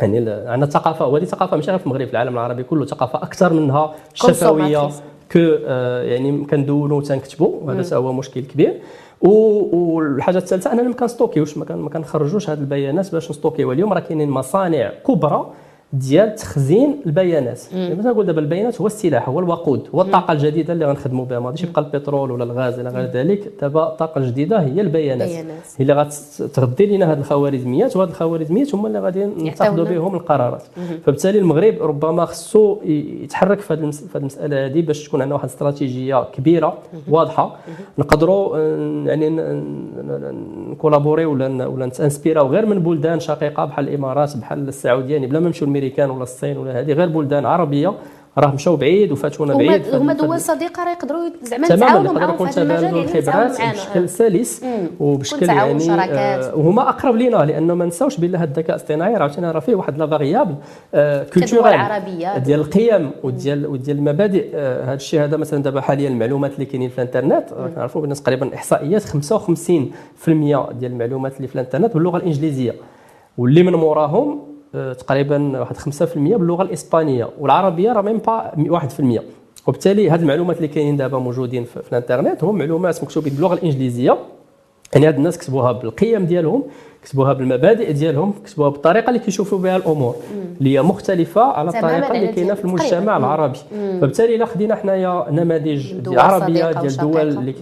[0.00, 3.52] يعني عندنا ثقافة وهذه ثقافة ماشي غير في المغرب في العالم العربي كله ثقافة أكثر
[3.52, 4.90] منها شفوية.
[5.32, 8.80] que آه يعني كندونوا وتنكتبوا وهذا هو مشكل كبير.
[9.20, 13.92] والحاجة الثالثة اننا ما كنستوكيوش ما كنخرجوش هذه البيانات باش نستوكيوها اليوم.
[13.92, 15.52] راه كاينين مصانع كبرى
[15.92, 17.60] ديال تخزين البيانات.
[17.72, 21.38] يعني مثلا نقول دابا البيانات هو السلاح هو الوقود هو الطاقة الجديدة اللي غنخدموا بها.
[21.40, 23.52] ما غاديش يبقى البترول ولا الغاز إلى غير ذلك.
[23.60, 25.28] دابا الطاقة الجديدة هي البيانات.
[25.28, 25.44] هي
[25.80, 30.62] اللي غتغذي لنا هذه الخوارزميات وهذه الخوارزميات هما اللي غادي نتخذوا بهم القرارات.
[31.04, 36.78] فبالتالي المغرب ربما خصو يتحرك في هذه المسألة هذه باش تكون عندنا واحد الاستراتيجيه كبيرة
[37.08, 37.56] واضحة.
[37.98, 38.58] نقدروا
[39.08, 39.30] يعني
[40.70, 45.46] نكولابوري ولا ولا نتانسبيراو غير من بلدان شقيقة بحال الإمارات بحال السعودية يعني بلا ما
[45.46, 47.94] نمشيو الأمريكان ولا الصين ولا هذه غير بلدان عربية
[48.38, 52.62] راه مشاو بعيد وفاتونا بعيد هما دول صديقة راه يقدروا زعما يتعاونوا معاهم في هذا
[52.62, 54.64] المجال يعني الخبرات بشكل سلس
[55.00, 59.60] وبشكل يعني آه وهما أقرب لنا لأنه ما نساوش بان هذا الذكاء الاصطناعي راه راه
[59.60, 60.54] فيه؟ واحد la variable
[60.94, 62.02] آه culturelle
[62.44, 64.50] ديال القيم وديال وديال المبادئ.
[64.54, 68.54] آه هذا الشيء هذا مثلا دابا حاليا المعلومات اللي كاينين في الإنترنت كنعرفوا بان تقريبا
[68.54, 69.06] إحصائيات 55%
[70.26, 72.74] ديال المعلومات اللي في الإنترنت باللغة الإنجليزية.
[73.38, 75.80] واللي من موراهم تقريبا واحد 5%
[76.16, 78.52] باللغة الإسبانية والعربية راه même pas
[79.18, 79.22] 1%
[79.66, 84.18] وبالتالي هذه المعلومات اللي كاينين دابا موجودين في, في الإنترنت هم معلومات مكتوبين باللغة الإنجليزية.
[84.94, 86.64] يعني هاد الناس كتبوها بالقيم ديالهم
[87.02, 90.16] كتبوها بالمبادئ ديالهم كتبوها بالطريقة اللي كيشوفوا بها الأمور
[90.58, 93.58] اللي هي مختلفة على الطريقة اللي كاينة في المجتمع العربي.
[94.00, 97.52] فبالتالي إلا خدينا حنايا نماذج عربية ديال الدول اللي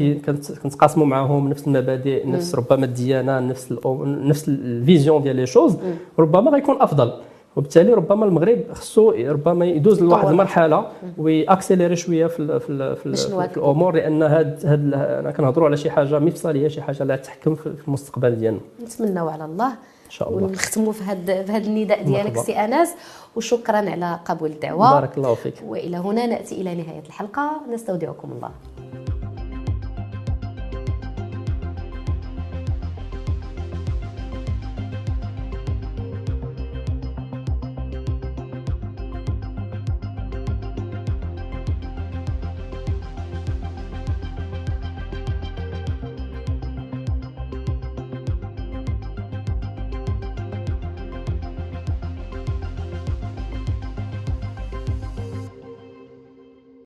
[0.63, 3.75] كنتقاسموا معاهم نفس المبادئ نفس ربما الديانة نفس
[4.05, 5.77] نفس ال vision ديال les choses
[6.19, 7.13] ربما غيكون أفضل.
[7.57, 10.87] وبالتالي ربما المغرب خصو ربما يدوز لواحد المرحلة
[11.19, 13.15] وي accélérer شوية في في, في,
[13.49, 17.55] في الأمور لأن هاد هاد أنا كنهضروا على شي حاجة مفصلية شي حاجة اللي تحكم
[17.55, 18.61] في المستقبل ديالنا.
[18.83, 20.43] نتمنوا على الله إن شاء الله.
[20.43, 22.95] ونختموا في هذا في هذا النداء ديالك سي انس
[23.37, 24.95] وشكرا على قبول الدعوة.
[24.95, 25.55] بارك الله فيك.
[25.67, 27.61] وإلى هنا نأتي إلى نهاية الحلقة.
[27.73, 28.51] نستودعكم الله.